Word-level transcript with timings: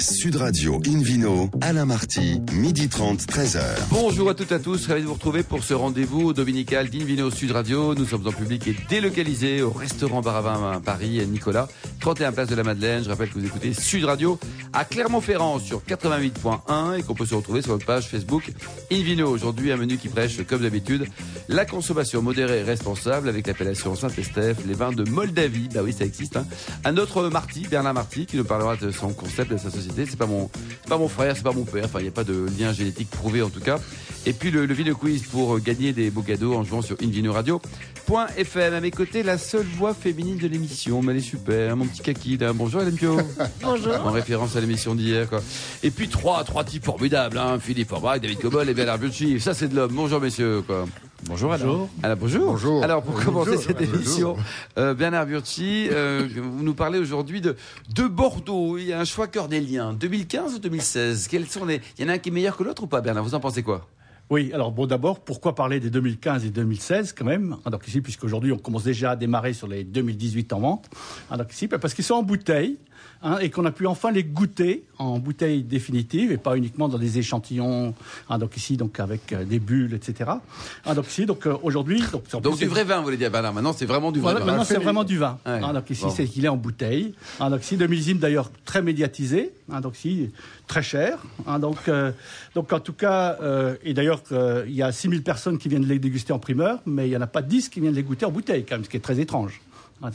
Sud 0.00 0.36
Radio 0.36 0.80
Invino, 0.86 1.50
Alain 1.60 1.84
Marty, 1.84 2.40
midi 2.52 2.88
30, 2.88 3.20
13h. 3.22 3.60
Bonjour 3.90 4.30
à 4.30 4.34
toutes 4.34 4.52
et 4.52 4.54
à 4.54 4.58
tous, 4.60 4.86
ravi 4.86 5.02
de 5.02 5.06
vous 5.06 5.14
retrouver 5.14 5.42
pour 5.42 5.64
ce 5.64 5.74
rendez-vous 5.74 6.32
dominical 6.32 6.88
d'Invino 6.88 7.30
Sud 7.30 7.50
Radio. 7.50 7.94
Nous 7.96 8.04
sommes 8.04 8.26
en 8.26 8.32
public 8.32 8.68
et 8.68 8.76
délocalisés 8.88 9.60
au 9.60 9.70
restaurant 9.70 10.20
Baravin 10.20 10.80
Paris, 10.84 11.20
Nicolas, 11.26 11.68
31 12.00 12.30
place 12.32 12.48
de 12.48 12.54
la 12.54 12.62
Madeleine. 12.62 13.02
Je 13.02 13.08
rappelle 13.08 13.28
que 13.30 13.38
vous 13.38 13.46
écoutez 13.46 13.74
Sud 13.74 14.04
Radio 14.04 14.38
à 14.72 14.84
Clermont-Ferrand 14.84 15.58
sur 15.58 15.82
88.1 15.82 16.98
et 16.98 17.02
qu'on 17.02 17.14
peut 17.14 17.26
se 17.26 17.34
retrouver 17.34 17.62
sur 17.62 17.72
votre 17.72 17.86
page 17.86 18.08
Facebook 18.08 18.52
Invino. 18.90 19.28
Aujourd'hui, 19.28 19.72
un 19.72 19.76
menu 19.76 19.96
qui 19.96 20.08
prêche, 20.08 20.44
comme 20.46 20.62
d'habitude, 20.62 21.06
la 21.48 21.64
consommation 21.64 22.22
modérée 22.22 22.60
et 22.60 22.62
responsable 22.62 23.28
avec 23.28 23.46
l'appellation 23.46 23.94
Saint-Estèphe, 23.94 24.58
les 24.66 24.74
vins 24.74 24.92
de 24.92 25.08
Moldavie. 25.08 25.68
Bah 25.72 25.80
oui, 25.82 25.92
ça 25.92 26.04
existe. 26.04 26.36
Hein. 26.36 26.46
Un 26.84 26.96
autre 26.96 27.28
Marty, 27.28 27.66
Bernard 27.70 27.94
Marty, 27.94 28.26
qui 28.26 28.36
nous 28.36 28.44
parlera 28.44 28.76
de 28.76 28.90
son 28.90 29.12
concept, 29.12 29.52
de 29.52 29.56
sa 29.56 29.70
société. 29.70 30.06
C'est 30.08 30.18
pas 30.18 30.26
mon, 30.26 30.50
c'est 30.82 30.88
pas 30.88 30.98
mon 30.98 31.08
frère, 31.08 31.36
c'est 31.36 31.42
pas 31.42 31.52
mon 31.52 31.64
père. 31.64 31.84
Enfin, 31.84 32.00
il 32.00 32.04
n'y 32.04 32.08
a 32.08 32.12
pas 32.12 32.24
de 32.24 32.46
lien 32.58 32.72
génétique 32.72 33.10
prouvé 33.10 33.42
en 33.42 33.50
tout 33.50 33.60
cas. 33.60 33.78
Et 34.26 34.32
puis 34.32 34.50
le, 34.50 34.66
le 34.66 34.74
vidéo 34.74 34.94
quiz 34.94 35.22
pour 35.22 35.58
gagner 35.60 35.92
des 35.92 36.10
beaux 36.10 36.22
cadeaux 36.22 36.54
en 36.54 36.64
jouant 36.64 36.82
sur 36.82 36.96
invinoradio.fm. 37.02 38.74
À 38.74 38.80
mes 38.80 38.90
côtés, 38.90 39.22
la 39.22 39.38
seule 39.38 39.66
voix 39.76 39.94
féminine 39.94 40.38
de 40.38 40.48
l'émission. 40.48 41.02
Mais 41.02 41.12
elle 41.12 41.18
est 41.18 41.22
super, 41.22 41.76
mon 41.76 41.86
petit 41.86 42.02
kaki. 42.02 42.36
Là. 42.36 42.52
Bonjour 42.52 42.82
Hélène 42.82 42.96
Pio. 42.96 43.18
Bonjour. 43.62 43.94
En 44.04 44.10
référence 44.10 44.56
à 44.56 44.57
l'émission 44.60 44.94
d'hier, 44.94 45.28
quoi. 45.28 45.40
Et 45.82 45.90
puis 45.90 46.08
trois, 46.08 46.44
trois 46.44 46.64
types 46.64 46.84
formidables, 46.84 47.38
hein. 47.38 47.58
Philippe 47.60 47.88
Forbach, 47.88 48.20
David 48.20 48.38
Cobol 48.38 48.68
et 48.68 48.74
Bernard 48.74 48.98
Bucci. 48.98 49.40
Ça, 49.40 49.54
c'est 49.54 49.68
de 49.68 49.76
l'homme. 49.76 49.92
Bonjour 49.94 50.20
messieurs, 50.20 50.62
quoi. 50.66 50.86
Bonjour 51.24 51.52
Alain. 51.52 51.88
Alors, 52.02 52.16
bonjour. 52.16 52.52
Bonjour. 52.52 52.84
Alors, 52.84 53.02
pour 53.02 53.14
commencer 53.14 53.50
Bonjour. 53.50 53.62
cette 53.64 53.80
émission, 53.80 54.36
euh, 54.78 54.94
Bernard 54.94 55.26
Burti, 55.26 55.88
euh, 55.90 56.28
vous 56.36 56.62
nous 56.62 56.74
parlez 56.74 56.98
aujourd'hui 56.98 57.40
de, 57.40 57.56
de 57.94 58.06
Bordeaux. 58.06 58.78
Il 58.78 58.84
y 58.86 58.92
a 58.92 59.00
un 59.00 59.04
choix 59.04 59.26
cornélien. 59.26 59.92
2015 59.94 60.54
ou 60.54 60.58
2016 60.60 61.26
Quels 61.28 61.46
sont 61.48 61.64
les... 61.64 61.80
Il 61.98 62.04
y 62.04 62.06
en 62.06 62.10
a 62.10 62.14
un 62.14 62.18
qui 62.18 62.28
est 62.28 62.32
meilleur 62.32 62.56
que 62.56 62.62
l'autre 62.62 62.84
ou 62.84 62.86
pas, 62.86 63.00
Bernard? 63.00 63.24
Vous 63.24 63.34
en 63.34 63.40
pensez 63.40 63.62
quoi? 63.64 63.88
Oui, 64.30 64.52
alors 64.52 64.72
bon, 64.72 64.86
d'abord, 64.86 65.20
pourquoi 65.20 65.54
parler 65.54 65.80
des 65.80 65.88
2015 65.88 66.44
et 66.44 66.50
2016 66.50 67.14
quand 67.14 67.24
même? 67.24 67.56
Donc 67.70 67.88
ici, 67.88 68.02
puisqu'aujourd'hui, 68.02 68.52
on 68.52 68.58
commence 68.58 68.84
déjà 68.84 69.12
à 69.12 69.16
démarrer 69.16 69.54
sur 69.54 69.66
les 69.66 69.84
2018 69.84 70.52
en 70.52 70.60
vente. 70.60 70.90
Donc 71.36 71.50
ici, 71.52 71.66
parce 71.66 71.94
qu'ils 71.94 72.04
sont 72.04 72.14
en 72.14 72.22
bouteille 72.22 72.78
hein, 73.22 73.38
et 73.40 73.50
qu'on 73.50 73.64
a 73.64 73.70
pu 73.70 73.86
enfin 73.86 74.10
les 74.10 74.24
goûter 74.24 74.84
en 74.98 75.18
bouteille 75.18 75.62
définitive 75.62 76.32
et 76.32 76.38
pas 76.38 76.56
uniquement 76.56 76.88
dans 76.88 76.98
des 76.98 77.18
échantillons. 77.18 77.94
Ah, 78.28 78.38
donc 78.38 78.56
ici, 78.56 78.76
donc 78.76 78.98
avec 79.00 79.32
euh, 79.32 79.44
des 79.44 79.58
bulles, 79.60 79.94
etc. 79.94 80.30
Ah, 80.84 80.94
donc 80.94 81.06
ici, 81.08 81.26
donc 81.26 81.46
euh, 81.46 81.56
aujourd'hui, 81.62 82.02
donc, 82.12 82.28
Donc 82.42 82.58
du 82.58 82.66
vrai 82.66 82.84
vin, 82.84 82.98
vous 82.98 83.04
voulez 83.04 83.16
dire, 83.16 83.30
Bernard 83.30 83.52
Maintenant, 83.54 83.72
c'est 83.72 83.86
vraiment 83.86 84.12
du 84.12 84.20
vrai 84.20 84.32
Voilà, 84.32 84.40
vin. 84.44 84.52
maintenant, 84.52 84.64
c'est 84.64 84.78
vraiment 84.78 85.04
du 85.04 85.18
vin. 85.18 85.38
Ouais. 85.46 85.60
Hein, 85.62 85.72
donc 85.72 85.88
ici, 85.90 86.04
Bon. 86.04 86.10
c'est 86.10 86.24
qu'il 86.26 86.44
est 86.44 86.48
en 86.48 86.56
bouteille. 86.56 87.14
Hein, 87.40 87.50
donc 87.50 87.62
ici, 87.62 87.76
de 87.76 87.86
millésime 87.86 88.18
d'ailleurs 88.18 88.50
très 88.64 88.82
médiatisé. 88.82 89.52
Hein, 89.70 89.80
donc 89.80 89.96
ici, 89.96 90.30
très 90.66 90.82
cher. 90.82 91.18
Hein, 91.46 91.58
donc, 91.58 91.88
euh, 91.88 92.12
donc 92.54 92.72
en 92.72 92.80
tout 92.80 92.92
cas, 92.92 93.38
euh, 93.42 93.76
et 93.84 93.94
d'ailleurs, 93.94 94.22
il 94.66 94.74
y 94.74 94.82
a 94.82 94.90
6000 94.92 95.22
personnes 95.22 95.58
qui 95.58 95.68
viennent 95.68 95.86
les 95.86 95.98
déguster 95.98 96.32
en 96.32 96.38
primeur, 96.38 96.80
mais 96.86 97.06
il 97.06 97.10
n'y 97.10 97.16
en 97.16 97.20
a 97.20 97.26
pas 97.26 97.42
10 97.42 97.68
qui 97.68 97.80
viennent 97.80 97.94
les 97.94 98.02
goûter 98.02 98.26
en 98.26 98.30
bouteille, 98.30 98.64
quand 98.68 98.76
même, 98.76 98.84
ce 98.84 98.88
qui 98.90 98.96
est 98.96 99.00
très 99.00 99.20
étrange. 99.20 99.60
Enfin, 100.02 100.12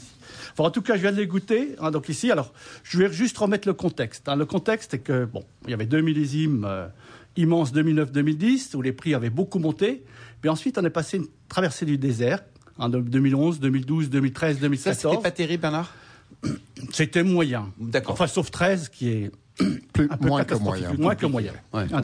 en 0.58 0.72
tout 0.72 0.82
cas, 0.82 0.96
je 0.96 1.02
viens 1.02 1.12
de 1.12 1.18
les 1.18 1.28
goûter. 1.28 1.76
hein, 1.80 1.92
donc 1.92 2.08
ici, 2.10 2.32
alors, 2.32 2.54
je 2.84 2.98
vais 3.00 3.12
juste 3.12 3.38
remettre 3.38 3.68
le 3.68 3.74
contexte. 3.74 4.28
hein. 4.30 4.36
Le 4.36 4.46
contexte 4.46 4.94
est 4.94 5.00
que, 5.00 5.26
bon, 5.26 5.44
il 5.66 5.72
y 5.72 5.74
avait 5.74 5.86
deux 5.86 6.02
millésimes 6.02 6.66
euh, 6.68 6.88
immenses 7.36 7.74
2009-2010, 7.74 8.76
où 8.76 8.82
les 8.82 8.94
prix 8.94 9.14
avaient 9.14 9.30
beaucoup 9.30 9.60
monté. 9.60 10.04
Puis 10.42 10.50
ensuite, 10.50 10.78
on 10.78 10.86
est 10.86 10.90
passé 10.90 11.18
une 11.18 11.28
traversée 11.50 11.86
du 11.86 11.98
désert, 11.98 12.44
en 12.78 12.90
2011, 12.90 13.60
2012, 13.60 14.10
2013, 14.10 14.56
Ça, 14.56 14.62
2014. 14.62 14.98
c'était 15.14 15.22
pas 15.24 15.32
terrible, 15.32 15.62
Bernard? 15.62 15.94
C'était 16.92 17.24
moyen. 17.24 17.72
D'accord. 17.80 18.14
Enfin, 18.14 18.28
sauf 18.28 18.50
13, 18.52 18.90
qui 18.90 19.10
est 19.10 19.32
Plus, 19.94 20.08
un 20.10 20.18
peu 20.18 20.28
moins 20.28 20.44
que 20.44 20.56
moyen. 20.56 20.94
Moins 20.98 21.16
que 21.16 21.26
moyen. 21.28 21.54
Ouais. 21.72 21.86
Ah, 21.94 22.02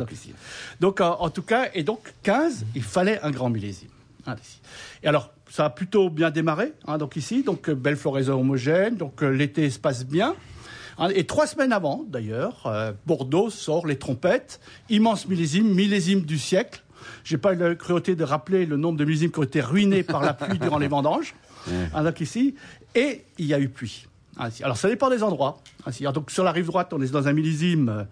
donc, 0.79 1.01
euh, 1.01 1.05
en 1.05 1.29
tout 1.31 1.41
cas, 1.41 1.69
et 1.73 1.83
donc 1.83 2.13
15, 2.23 2.65
il 2.75 2.83
fallait 2.83 3.19
un 3.21 3.31
grand 3.31 3.49
millésime. 3.49 3.89
Et 5.01 5.07
alors, 5.07 5.33
ça 5.49 5.65
a 5.65 5.69
plutôt 5.69 6.09
bien 6.09 6.29
démarré, 6.29 6.73
hein, 6.85 6.97
donc 6.97 7.15
ici, 7.15 7.43
donc 7.43 7.69
euh, 7.69 7.75
belle 7.75 7.95
floraison 7.97 8.39
homogène, 8.39 8.95
donc 8.95 9.23
euh, 9.23 9.29
l'été 9.29 9.69
se 9.69 9.79
passe 9.79 10.05
bien. 10.05 10.35
Hein, 10.97 11.09
Et 11.13 11.25
trois 11.25 11.47
semaines 11.47 11.73
avant, 11.73 12.05
d'ailleurs, 12.07 12.67
euh, 12.67 12.91
Bordeaux 13.05 13.49
sort 13.49 13.87
les 13.87 13.97
trompettes, 13.97 14.59
immense 14.89 15.27
millésime, 15.27 15.73
millésime 15.73 16.21
du 16.21 16.37
siècle. 16.37 16.83
J'ai 17.23 17.37
pas 17.37 17.53
eu 17.53 17.57
la 17.57 17.75
cruauté 17.75 18.15
de 18.15 18.23
rappeler 18.23 18.65
le 18.65 18.77
nombre 18.77 18.97
de 18.97 19.05
millésimes 19.05 19.31
qui 19.31 19.39
ont 19.39 19.43
été 19.43 19.61
ruinés 19.61 20.03
par 20.03 20.21
la 20.21 20.33
pluie 20.33 20.59
durant 20.59 20.77
les 20.77 20.87
vendanges. 20.87 21.35
Ah, 21.93 22.03
donc 22.03 22.21
ici, 22.21 22.55
et 22.95 23.25
il 23.37 23.45
y 23.45 23.53
a 23.53 23.59
eu 23.59 23.67
pluie. 23.67 24.07
Alors 24.63 24.77
ça 24.77 24.87
dépend 24.87 25.09
des 25.09 25.21
endroits. 25.21 25.61
Donc 26.13 26.31
sur 26.31 26.45
la 26.45 26.53
rive 26.53 26.67
droite, 26.67 26.93
on 26.93 27.01
est 27.01 27.11
dans 27.11 27.27
un 27.27 27.33
millésime 27.33 28.07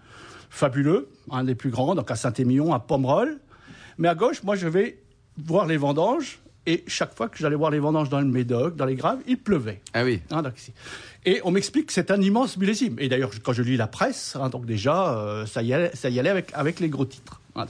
fabuleux, 0.50 1.08
un 1.30 1.44
des 1.44 1.54
plus 1.54 1.70
grands, 1.70 1.94
donc 1.94 2.10
à 2.10 2.14
Saint-Émilion, 2.14 2.74
à 2.74 2.78
Pomerol. 2.78 3.38
Mais 3.96 4.06
à 4.06 4.14
gauche, 4.14 4.42
moi, 4.42 4.54
je 4.54 4.68
vais 4.68 4.98
voir 5.38 5.66
les 5.66 5.78
vendanges. 5.78 6.40
Et 6.68 6.84
chaque 6.86 7.14
fois 7.14 7.30
que 7.30 7.38
j'allais 7.38 7.56
voir 7.56 7.70
les 7.70 7.78
vendanges 7.78 8.10
dans 8.10 8.20
le 8.20 8.26
Médoc, 8.26 8.76
dans 8.76 8.84
les 8.84 8.94
Graves, 8.94 9.20
il 9.26 9.38
pleuvait. 9.38 9.80
Ah 9.94 10.04
oui. 10.04 10.20
Hein, 10.30 10.42
donc. 10.42 10.52
Et 11.24 11.40
on 11.42 11.50
m'explique 11.50 11.86
que 11.86 11.94
c'est 11.94 12.10
un 12.10 12.20
immense 12.20 12.58
millésime. 12.58 12.96
Et 12.98 13.08
d'ailleurs, 13.08 13.30
quand 13.42 13.54
je 13.54 13.62
lis 13.62 13.78
la 13.78 13.86
presse, 13.86 14.36
hein, 14.38 14.50
donc 14.50 14.66
déjà, 14.66 15.16
euh, 15.16 15.46
ça 15.46 15.62
y 15.62 15.72
allait, 15.72 15.90
ça 15.94 16.10
y 16.10 16.20
allait 16.20 16.28
avec, 16.28 16.50
avec 16.52 16.78
les 16.80 16.90
gros 16.90 17.06
titres. 17.06 17.40
Hein, 17.56 17.64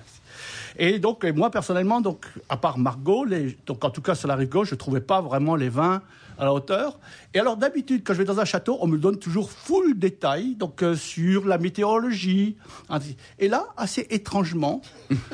et 0.81 0.99
donc, 0.99 1.23
et 1.23 1.31
moi, 1.31 1.53
personnellement, 1.53 2.01
donc, 2.01 2.27
à 2.49 2.57
part 2.57 2.77
Margot, 2.77 3.25
les, 3.25 3.57
donc, 3.67 3.85
en 3.85 3.91
tout 3.91 4.03
cas, 4.03 4.17
sur 4.17 4.27
la 4.27 4.35
rive 4.35 4.49
gauche, 4.49 4.71
je 4.71 4.75
ne 4.75 4.79
trouvais 4.81 5.01
pas 5.01 5.21
vraiment 5.21 5.55
les 5.55 5.69
vins 5.69 6.03
à 6.39 6.45
la 6.45 6.53
hauteur. 6.53 6.99
Et 7.35 7.39
alors, 7.41 7.57
d'habitude, 7.57 8.03
quand 8.07 8.15
je 8.15 8.19
vais 8.19 8.25
dans 8.25 8.41
un 8.41 8.45
château, 8.45 8.79
on 8.81 8.87
me 8.87 8.97
donne 8.99 9.19
toujours 9.19 9.51
full 9.51 9.99
détail, 9.99 10.55
donc, 10.55 10.83
euh, 10.83 10.95
sur 10.95 11.47
la 11.47 11.59
météorologie. 11.59 12.57
hein, 12.89 12.99
et 13.39 13.49
là, 13.49 13.67
assez 13.77 14.07
étrangement, 14.11 14.81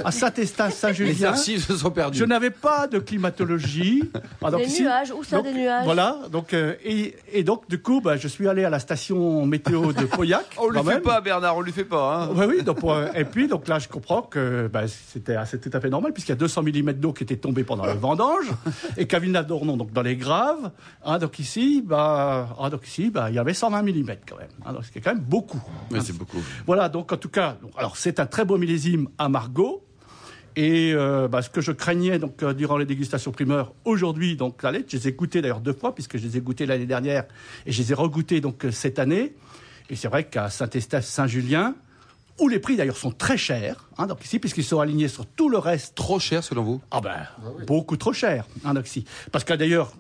à 0.05 0.11
Saint-Estin, 0.11 0.67
Les 0.69 0.73
Saint-Julien, 0.73 1.29
archives 1.31 1.65
se 1.65 1.77
sont 1.77 1.91
perdues. 1.91 2.19
je 2.19 2.25
n'avais 2.25 2.51
pas 2.51 2.87
de 2.89 2.99
climatologie. 2.99 4.11
Ah, 4.43 4.51
donc 4.51 4.63
Des 4.67 4.81
nuages, 4.83 5.13
où 5.13 5.23
ça, 5.25 5.37
donc, 5.37 5.47
des 5.47 5.53
nuages? 5.53 5.85
Voilà, 5.85 6.19
donc, 6.31 6.53
euh, 6.55 6.75
et, 6.85 7.15
et 7.33 7.45
donc, 7.45 7.69
du 7.69 7.81
coup, 7.81 8.01
bah, 8.01 8.17
je 8.17 8.29
suis 8.29 8.49
allé 8.49 8.65
à 8.65 8.71
la 8.71 8.79
station 8.79 9.47
météo 9.47 9.93
de 9.93 10.05
Pauillac. 10.05 10.45
On 10.59 10.69
lui 10.69 10.79
quand 10.79 10.85
fait 10.85 10.95
même. 10.95 11.03
pas, 11.03 11.21
Bernard, 11.21 11.57
on 11.57 11.61
lui 11.61 11.73
fait 11.73 11.85
pas. 11.85 12.25
Hein. 12.25 12.29
Oui, 12.35 12.45
oui, 12.49 12.63
donc, 12.63 12.81
pour, 12.81 12.93
euh, 12.93 13.07
et 13.15 13.25
puis, 13.25 13.49
donc 13.49 13.69
là, 13.69 13.79
je 13.79 13.89
comprends 13.89 14.23
que 14.23 14.69
bah, 14.73 14.83
c'était 14.89 15.37
tout 15.59 15.71
à 15.73 15.81
fait 15.81 15.91
normal, 15.91 16.13
puisqu'il 16.13 16.33
y 16.33 16.35
a 16.35 16.37
200 16.37 16.63
mm 16.63 16.93
d'eau 16.95 17.13
qui 17.13 17.23
était 17.25 17.37
tombée 17.37 17.65
pendant 17.65 17.87
le 17.87 17.93
vendange, 17.93 18.47
et 18.97 19.07
qu'à 19.07 19.19
Villeneuve-d'Ornon, 19.19 19.77
donc 19.77 19.93
dans 19.93 20.03
les 20.03 20.17
graves, 20.17 20.71
hein, 21.03 21.19
donc 21.19 21.39
ici, 21.39 21.83
bah, 21.85 22.57
ah, 22.59 22.71
donc 22.71 22.87
ici, 22.87 23.11
bah, 23.11 23.31
il 23.31 23.37
y 23.37 23.39
avait 23.39 23.55
120 23.55 23.83
mm 23.83 24.17
quand 24.29 24.37
même. 24.37 24.49
Hein, 24.65 24.73
donc, 24.75 24.85
ce 24.85 24.93
qui 24.93 24.99
est 24.99 25.01
quand 25.01 25.15
même 25.15 25.25
beaucoup. 25.25 25.63
Hein. 25.93 26.01
c'est 26.03 26.17
beaucoup. 26.17 26.43
Voilà, 26.67 26.89
donc 26.89 27.13
en 27.13 27.17
tout 27.17 27.29
cas, 27.29 27.57
donc, 27.61 27.73
alors 27.77 27.97
c'est 27.97 28.21
un 28.21 28.27
très 28.27 28.45
beau 28.45 28.59
millésime 28.59 29.09
à 29.19 29.29
Margot. 29.29 29.83
Et 30.57 30.93
euh, 30.95 31.27
bah, 31.27 31.43
ce 31.43 31.51
que 31.51 31.61
je 31.61 31.73
craignais 31.73 32.21
donc 32.21 32.43
euh, 32.43 32.53
durant 32.53 32.77
les 32.77 32.87
dégustations 32.87 33.33
primeurs 33.33 33.75
aujourd'hui, 33.85 34.37
donc 34.37 34.63
la 34.63 34.71
lettre, 34.71 34.87
je 34.89 34.99
les 34.99 35.09
ai 35.09 35.13
goûtés 35.13 35.43
d'ailleurs 35.43 35.61
deux 35.61 35.73
fois 35.73 35.95
puisque 35.95 36.17
je 36.17 36.23
les 36.23 36.37
ai 36.37 36.41
goûtés 36.41 36.65
l'année 36.65 36.87
dernière 36.87 37.25
et 37.67 37.73
je 37.73 37.83
les 37.83 37.91
ai 37.91 37.95
regoûtés 37.95 38.41
donc 38.41 38.65
euh, 38.65 38.71
cette 38.71 39.01
année. 39.01 39.35
Et 39.91 39.97
c'est 39.97 40.09
vrai 40.09 40.25
qu'à 40.25 40.51
Saint-Estèphe, 40.51 41.05
Saint-Julien, 41.05 41.75
où 42.41 42.49
les 42.49 42.59
prix 42.59 42.77
d'ailleurs 42.77 42.97
sont 42.97 43.13
très 43.13 43.37
chers, 43.37 43.89
hein, 43.99 44.07
donc 44.07 44.25
ici 44.25 44.39
puisqu'ils 44.39 44.65
sont 44.65 44.81
alignés 44.81 45.09
sur 45.09 45.27
tout 45.27 45.49
le 45.49 45.59
reste 45.59 45.95
Trop 45.95 46.19
cher 46.19 46.43
selon 46.43 46.63
vous? 46.63 46.81
Ah 46.91 47.01
ben, 47.01 47.27
beaucoup 47.67 47.97
trop 47.97 48.13
cher, 48.13 48.47
hein, 48.65 48.75
donc 48.75 48.87
si. 48.87 49.05
Parce 49.33 49.45
que 49.45 49.55
d'ailleurs, 49.55 49.93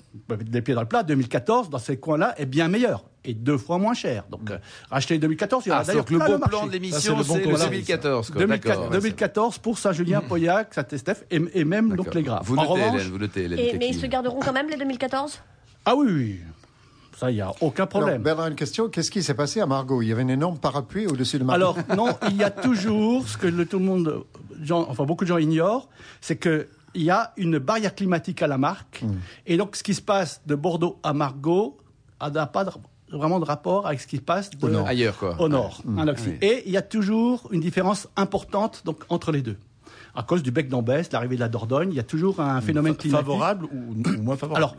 les 0.50 0.62
pieds 0.62 0.74
dans 0.74 0.80
le 0.82 0.88
plat, 0.88 1.02
2014, 1.02 1.70
dans 1.70 1.78
ces 1.78 1.96
coins-là, 1.96 2.34
est 2.38 2.46
bien 2.46 2.68
meilleur 2.68 3.04
et 3.24 3.32
deux 3.34 3.56
fois 3.56 3.78
moins 3.78 3.94
cher. 3.94 4.24
Donc, 4.30 4.50
euh, 4.50 4.58
acheter 4.90 5.18
2014, 5.18 5.64
il 5.64 5.68
y 5.68 5.72
aura 5.72 5.80
Ah, 5.80 5.84
d'ailleurs 5.84 6.04
le 6.10 6.18
bon 6.18 6.38
plan 6.40 6.66
de 6.66 6.72
l'émission, 6.72 7.16
le 7.16 7.22
c'est 7.22 7.28
bon 7.28 7.36
le 7.36 7.42
plan. 7.42 7.64
2014. 7.64 8.30
quoi. 8.30 8.40
2004 8.40 8.76
D'accord. 8.76 8.90
2014 8.90 9.58
pour 9.58 9.78
Saint-Julien, 9.78 10.20
Pauillac, 10.20 10.74
Saint-Estèphe 10.74 11.24
et, 11.30 11.40
et 11.54 11.64
même 11.64 11.94
donc 11.96 12.14
les 12.14 12.22
Graves. 12.22 12.42
Vous 12.44 12.56
en 12.56 12.62
notez, 12.62 12.82
revanche, 12.82 13.00
Hélène, 13.00 13.12
vous 13.12 13.18
notez, 13.18 13.44
Hélène 13.44 13.58
Et, 13.58 13.78
mais 13.78 13.88
ils 13.88 13.98
se 13.98 14.06
garderont 14.06 14.40
quand 14.40 14.52
même 14.52 14.68
les 14.68 14.76
2014 14.76 15.40
ah 15.86 15.94
oui, 15.94 16.06
oui, 16.10 16.40
ça, 17.16 17.30
il 17.30 17.34
n'y 17.34 17.40
a 17.40 17.52
aucun 17.60 17.84
Alors, 17.84 17.88
problème. 17.88 18.22
Bernard, 18.22 18.48
une 18.48 18.54
question. 18.54 18.88
Qu'est-ce 18.88 19.10
qui 19.10 19.22
s'est 19.22 19.34
passé 19.34 19.60
à 19.60 19.66
Margot? 19.66 20.02
Il 20.02 20.08
y 20.08 20.12
avait 20.12 20.22
une 20.22 20.30
énorme 20.30 20.58
parapluie 20.58 21.06
au-dessus 21.06 21.38
de 21.38 21.44
Margot. 21.44 21.62
Alors 21.62 21.78
non, 21.96 22.08
il 22.30 22.36
y 22.36 22.44
a 22.44 22.50
toujours 22.50 23.26
ce 23.28 23.36
que 23.36 23.46
le- 23.46 23.66
tout 23.66 23.78
le 23.78 23.84
monde, 23.84 24.24
gens- 24.62 24.86
enfin 24.88 25.04
beaucoup 25.04 25.24
de 25.24 25.28
gens 25.28 25.38
ignorent, 25.38 25.88
c'est 26.20 26.36
que 26.36 26.68
il 26.96 27.02
y 27.02 27.10
a 27.10 27.32
une 27.36 27.58
barrière 27.58 27.94
climatique 27.94 28.40
à 28.42 28.46
la 28.46 28.56
marque, 28.58 29.02
et 29.46 29.56
donc 29.56 29.74
ce 29.76 29.82
qui 29.82 29.94
se 29.94 30.00
passe 30.02 30.40
de 30.46 30.54
Bordeaux 30.54 30.98
à 31.02 31.12
Margaux 31.12 31.76
ah, 32.20 32.30
n'a 32.30 32.46
pas 32.46 32.64
de- 32.64 32.70
vraiment 33.10 33.40
de 33.40 33.44
rapport 33.44 33.86
avec 33.86 34.00
ce 34.00 34.06
qui 34.06 34.16
se 34.16 34.22
passe 34.22 34.50
de, 34.50 34.68
nord. 34.68 34.86
Ailleurs, 34.86 35.16
quoi. 35.18 35.34
au 35.40 35.48
nord. 35.48 35.82
hein, 35.98 36.06
Oui. 36.06 36.32
Et 36.40 36.62
il 36.66 36.72
y 36.72 36.76
a 36.76 36.82
toujours 36.82 37.48
une 37.50 37.60
différence 37.60 38.06
importante 38.16 38.82
donc, 38.84 38.98
entre 39.08 39.32
les 39.32 39.42
deux. 39.42 39.56
À 40.14 40.22
cause 40.22 40.42
du 40.44 40.52
bec 40.52 40.68
d'Ambès, 40.68 41.10
l'arrivée 41.12 41.34
de 41.34 41.40
la 41.40 41.48
Dordogne, 41.48 41.88
il 41.90 41.96
y 41.96 42.00
a 42.00 42.04
toujours 42.04 42.38
un 42.40 42.60
phénomène 42.60 42.94
climatique. 42.94 43.26
Favorable 43.26 43.64
ou, 43.66 43.94
ou 44.08 44.22
moins 44.22 44.36
favorable 44.36 44.56
Alors, 44.64 44.76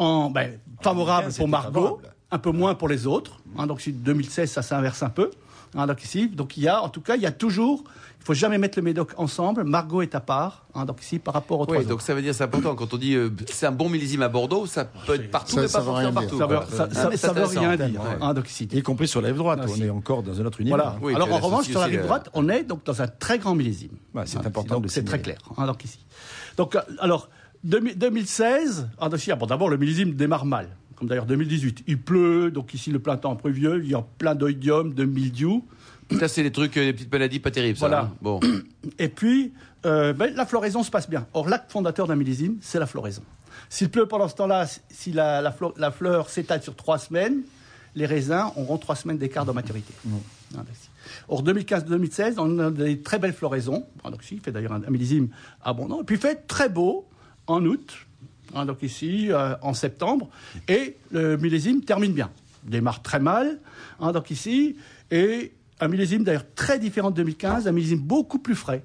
en, 0.00 0.30
ben, 0.30 0.58
favorable 0.82 1.32
pour 1.32 1.46
Margot, 1.48 1.80
favorable. 1.82 2.14
un 2.32 2.38
peu 2.38 2.50
moins 2.50 2.74
pour 2.74 2.88
les 2.88 3.06
autres. 3.06 3.40
hein, 3.58 3.66
donc, 3.66 3.80
si 3.80 3.92
2016, 3.92 4.50
ça 4.50 4.62
s'inverse 4.62 5.02
un 5.02 5.10
peu. 5.10 5.30
Hein, 5.76 5.86
donc 5.86 6.02
ici, 6.02 6.26
donc 6.28 6.56
il 6.56 6.64
y 6.64 6.68
a, 6.68 6.82
en 6.82 6.88
tout 6.88 7.00
cas, 7.00 7.14
il 7.14 7.22
y 7.22 7.26
a 7.26 7.30
toujours, 7.30 7.84
il 8.18 8.24
faut 8.24 8.34
jamais 8.34 8.58
mettre 8.58 8.76
le 8.76 8.82
Médoc 8.82 9.12
ensemble. 9.18 9.62
Margot 9.62 10.02
est 10.02 10.16
à 10.16 10.20
part. 10.20 10.64
Hein, 10.74 10.84
donc 10.84 11.00
ici, 11.00 11.20
par 11.20 11.32
rapport 11.34 11.60
aux 11.60 11.64
trois 11.66 11.76
Oui, 11.76 11.82
autres. 11.82 11.90
donc 11.90 12.02
ça 12.02 12.12
veut 12.12 12.22
dire 12.22 12.34
c'est 12.34 12.42
important 12.42 12.74
quand 12.74 12.92
on 12.92 12.96
dit 12.96 13.14
euh, 13.14 13.30
c'est 13.52 13.66
un 13.66 13.70
bon 13.70 13.88
millésime 13.88 14.22
à 14.22 14.28
Bordeaux, 14.28 14.66
ça 14.66 14.84
peut 14.84 15.14
être 15.14 15.30
partout, 15.30 15.54
Ça- 15.54 15.60
mais 15.60 15.68
ça 15.68 15.78
pas 15.78 15.84
veut 15.84 15.90
forcément 15.92 16.12
partout. 16.12 16.38
Ça 16.38 16.46
veut, 16.46 16.56
ça, 16.76 16.88
Ah, 16.90 16.94
ça- 16.94 17.16
ça 17.16 17.32
veut 17.32 17.44
rien 17.44 17.76
dire. 17.76 18.00
Ouais. 18.00 18.16
hein, 18.20 18.34
donc 18.34 18.50
ici. 18.50 18.68
Y 18.72 18.82
compris 18.82 19.06
sur 19.06 19.20
la 19.20 19.28
rive 19.28 19.36
droite, 19.36 19.60
Ah, 19.62 19.66
on 19.68 19.74
si. 19.74 19.84
est 19.84 19.90
encore 19.90 20.24
dans 20.24 20.40
un 20.40 20.44
autre 20.44 20.60
univers. 20.60 20.76
Voilà. 20.78 20.98
Oui, 21.02 21.14
Alors 21.14 21.32
en 21.32 21.38
revanche, 21.38 21.66
sur 21.66 21.78
la 21.78 21.86
rive 21.86 22.00
euh, 22.00 22.04
droite, 22.04 22.30
on 22.34 22.48
est 22.48 22.64
donc 22.64 22.84
dans 22.84 23.00
un 23.00 23.06
très 23.08 23.38
grand 23.38 23.54
millésime. 23.54 23.92
Ouais, 24.14 24.22
c'est 24.26 24.38
Hein, 24.38 24.42
important 24.46 24.74
donc 24.74 24.82
de 24.84 24.88
le 24.88 24.92
C'est 24.92 25.04
très 25.04 25.20
clair. 25.20 25.38
hein, 25.56 25.66
donc 25.66 25.84
ici. 25.84 26.00
Donc 26.56 26.74
euh, 26.74 26.80
alors 26.98 27.28
2000 27.28 27.39
2016, 27.64 28.88
ah, 28.98 29.08
ah, 29.12 29.34
bon, 29.36 29.46
d'abord 29.46 29.68
le 29.68 29.76
millésime 29.76 30.12
démarre 30.14 30.46
mal, 30.46 30.68
comme 30.96 31.08
d'ailleurs 31.08 31.26
2018. 31.26 31.84
Il 31.86 31.98
pleut, 32.00 32.50
donc 32.50 32.72
ici 32.74 32.90
le 32.90 32.98
printemps 32.98 33.36
pluvieux, 33.36 33.82
il 33.84 33.90
y 33.90 33.94
a 33.94 34.04
plein 34.18 34.34
d'oïdium, 34.34 34.94
de 34.94 35.04
mildiou. 35.04 35.64
Ça, 36.18 36.26
c'est 36.28 36.42
les 36.42 36.50
trucs, 36.50 36.76
euh, 36.76 36.84
les 36.86 36.92
petites 36.92 37.12
maladies 37.12 37.38
pas 37.38 37.50
terribles. 37.50 37.78
ça, 37.78 38.00
hein. 38.00 38.12
Bon. 38.20 38.40
Et 38.98 39.08
puis, 39.08 39.52
euh, 39.86 40.12
ben, 40.12 40.34
la 40.34 40.44
floraison 40.46 40.82
se 40.82 40.90
passe 40.90 41.08
bien. 41.08 41.26
Or, 41.34 41.48
l'acte 41.48 41.70
fondateur 41.70 42.06
d'un 42.08 42.16
millésime, 42.16 42.56
c'est 42.60 42.80
la 42.80 42.86
floraison. 42.86 43.22
S'il 43.68 43.90
pleut 43.90 44.06
pendant 44.06 44.26
ce 44.26 44.34
temps-là, 44.34 44.66
si 44.88 45.12
la, 45.12 45.40
la 45.40 45.52
flo- 45.52 45.74
la 45.76 45.92
fleur 45.92 46.28
s'étale 46.28 46.62
sur 46.62 46.74
trois 46.74 46.98
semaines, 46.98 47.42
les 47.94 48.06
raisins 48.06 48.46
auront 48.56 48.78
trois 48.78 48.96
semaines 48.96 49.18
d'écart 49.18 49.44
de 49.46 49.52
maturité. 49.52 49.92
Si. 50.02 50.88
Or, 51.28 51.44
2015-2016, 51.44 52.34
on 52.38 52.58
a 52.58 52.70
des 52.70 53.00
très 53.00 53.18
belles 53.20 53.32
floraisons. 53.32 53.84
Il 54.32 54.40
fait 54.40 54.50
d'ailleurs 54.50 54.72
un, 54.72 54.82
un 54.82 54.90
millésime 54.90 55.28
abondant. 55.62 56.00
Et 56.00 56.04
puis, 56.04 56.16
il 56.16 56.20
fait 56.20 56.46
très 56.48 56.68
beau 56.68 57.06
en 57.46 57.64
août, 57.64 58.06
hein, 58.54 58.66
donc 58.66 58.82
ici, 58.82 59.30
euh, 59.30 59.54
en 59.62 59.74
septembre. 59.74 60.28
Et 60.68 60.96
le 61.10 61.36
millésime 61.36 61.82
termine 61.82 62.12
bien. 62.12 62.30
Démarre 62.64 63.02
très 63.02 63.20
mal, 63.20 63.58
hein, 64.00 64.12
donc 64.12 64.30
ici. 64.30 64.76
Et 65.10 65.52
un 65.80 65.88
millésime 65.88 66.24
d'ailleurs 66.24 66.46
très 66.54 66.78
différent 66.78 67.10
de 67.10 67.16
2015, 67.16 67.66
un 67.66 67.72
millésime 67.72 68.00
beaucoup 68.00 68.38
plus 68.38 68.54
frais. 68.54 68.84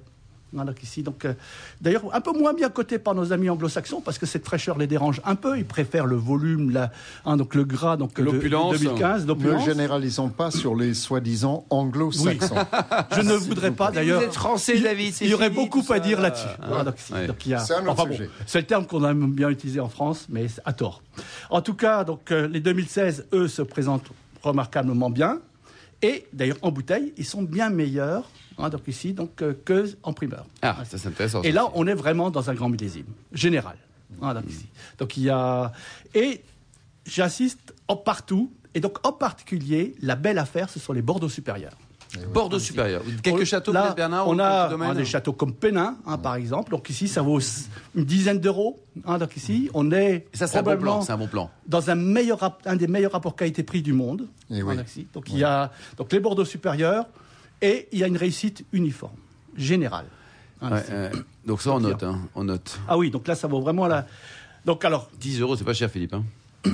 Donc 0.52 0.82
ici, 0.82 1.02
donc 1.02 1.24
euh, 1.24 1.34
d'ailleurs 1.82 2.02
un 2.14 2.20
peu 2.20 2.32
moins 2.32 2.54
bien 2.54 2.70
coté 2.70 2.98
par 2.98 3.14
nos 3.14 3.32
amis 3.32 3.50
anglo-saxons 3.50 4.00
parce 4.00 4.16
que 4.18 4.24
cette 4.26 4.44
fraîcheur 4.46 4.78
les 4.78 4.86
dérange 4.86 5.20
un 5.24 5.34
peu. 5.34 5.58
Ils 5.58 5.66
préfèrent 5.66 6.06
le 6.06 6.16
volume, 6.16 6.70
la, 6.70 6.90
hein, 7.26 7.36
donc 7.36 7.54
le 7.54 7.64
gras, 7.64 7.96
donc 7.98 8.14
de- 8.14 8.20
de 8.22 8.30
L'opulence. 8.30 8.78
2015, 8.80 9.26
Ne 9.26 9.58
généralisons 9.58 10.28
pas 10.30 10.50
sur 10.50 10.74
les 10.74 10.94
soi-disant 10.94 11.66
anglo-saxons. 11.68 12.54
Je 13.14 13.20
ne 13.20 13.34
voudrais 13.34 13.72
pas 13.72 13.90
d'ailleurs. 13.90 14.20
Vous 14.20 14.26
êtes 14.26 14.34
français, 14.34 14.74
il- 14.76 14.82
David, 14.84 15.12
c'est 15.14 15.24
Il 15.26 15.30
y 15.30 15.34
aurait 15.34 15.50
fini, 15.50 15.56
beaucoup 15.68 15.84
à 15.92 15.98
dire 15.98 16.20
là-dessus. 16.20 16.46
Ah, 16.62 16.64
Voilà, 16.68 16.84
donc, 16.84 16.94
ouais. 17.12 17.26
donc 17.26 17.44
il 17.44 17.50
y 17.50 17.54
a- 17.54 17.58
C'est 17.58 17.74
un 17.74 17.80
autre 17.82 17.90
enfin 17.90 18.04
bon, 18.06 18.12
sujet. 18.12 18.30
c'est 18.46 18.60
le 18.60 18.66
terme 18.66 18.86
qu'on 18.86 19.04
aime 19.06 19.30
bien 19.32 19.50
utiliser 19.50 19.80
en 19.80 19.88
France, 19.90 20.26
mais 20.30 20.46
à 20.64 20.72
tort. 20.72 21.02
En 21.50 21.60
tout 21.60 21.74
cas, 21.74 22.04
donc 22.04 22.30
euh, 22.30 22.48
les 22.48 22.60
2016, 22.60 23.26
eux, 23.34 23.48
se 23.48 23.62
présentent 23.62 24.06
remarquablement 24.42 25.10
bien. 25.10 25.40
Et 26.02 26.26
d'ailleurs, 26.32 26.58
en 26.62 26.70
bouteille, 26.70 27.12
ils 27.16 27.24
sont 27.24 27.42
bien 27.42 27.70
meilleurs, 27.70 28.30
hein, 28.58 28.68
donc 28.68 28.86
ici, 28.86 29.12
donc, 29.12 29.42
euh, 29.42 29.54
que 29.64 29.90
en 30.02 30.12
primeur. 30.12 30.46
Ah, 30.62 30.84
ça 30.84 30.98
c'est 30.98 31.08
intéressant. 31.08 31.42
Et 31.42 31.52
là, 31.52 31.68
on 31.74 31.86
est 31.86 31.94
vraiment 31.94 32.30
dans 32.30 32.50
un 32.50 32.54
grand 32.54 32.68
millésime 32.68 33.06
général. 33.32 33.76
Hein, 34.22 34.34
donc, 34.34 34.44
ici. 34.48 34.66
donc 34.98 35.16
il 35.16 35.24
y 35.24 35.30
a 35.30 35.72
et 36.14 36.42
j'insiste 37.06 37.74
en 37.88 37.96
partout 37.96 38.52
et 38.74 38.80
donc 38.80 39.04
en 39.06 39.12
particulier 39.12 39.94
la 40.00 40.14
belle 40.14 40.38
affaire, 40.38 40.70
ce 40.70 40.78
sont 40.78 40.92
les 40.92 41.02
Bordeaux 41.02 41.28
supérieurs. 41.28 41.76
Bordeaux 42.32 42.58
supérieur. 42.58 43.02
Quelques 43.22 43.44
châteaux, 43.44 43.72
là, 43.72 43.94
Bernard 43.94 44.28
On 44.28 44.38
a 44.38 44.74
hein, 44.74 44.94
des 44.94 45.04
châteaux 45.04 45.32
comme 45.32 45.54
Pénin, 45.54 45.96
hein, 46.06 46.18
par 46.18 46.36
exemple. 46.36 46.70
Donc 46.70 46.88
ici, 46.90 47.08
ça 47.08 47.22
vaut 47.22 47.40
une 47.94 48.04
dizaine 48.04 48.38
d'euros. 48.38 48.80
hein, 49.04 49.18
donc 49.18 49.36
ici, 49.36 49.70
on 49.74 49.90
est 49.92 50.26
Et 50.32 50.36
ça, 50.36 50.46
c'est 50.46 50.58
un 50.58 50.62
bon 50.62 50.76
plan. 50.76 51.04
un 51.08 51.16
bon 51.16 51.26
plan. 51.26 51.50
dans 51.66 51.90
un, 51.90 51.94
meilleur, 51.94 52.58
un 52.64 52.76
des 52.76 52.86
meilleurs 52.86 53.12
rapports 53.12 53.36
qualité-prix 53.36 53.82
du 53.82 53.92
monde. 53.92 54.26
Eh 54.50 54.60
hein, 54.60 54.64
oui. 54.66 55.06
donc 55.12 55.30
il 55.30 55.38
y 55.38 55.44
a 55.44 55.72
donc 55.96 56.12
les 56.12 56.20
Bordeaux 56.20 56.44
supérieurs 56.44 57.06
et 57.62 57.88
il 57.92 57.98
y 57.98 58.04
a 58.04 58.06
une 58.06 58.16
réussite 58.16 58.64
uniforme, 58.72 59.16
générale. 59.56 60.06
Ouais, 60.62 60.82
euh, 60.90 61.10
donc 61.46 61.60
ça, 61.60 61.72
on 61.72 61.80
note. 61.80 62.02
hein, 62.02 62.20
on 62.34 62.44
note. 62.44 62.78
Ah 62.88 62.96
oui, 62.96 63.10
donc 63.10 63.28
là, 63.28 63.34
ça 63.34 63.46
vaut 63.46 63.60
vraiment 63.60 63.86
la. 63.86 64.06
Donc 64.64 64.84
alors, 64.84 65.08
10 65.20 65.40
euros, 65.40 65.56
c'est 65.56 65.64
pas 65.64 65.74
cher, 65.74 65.90
Philippe. 65.90 66.14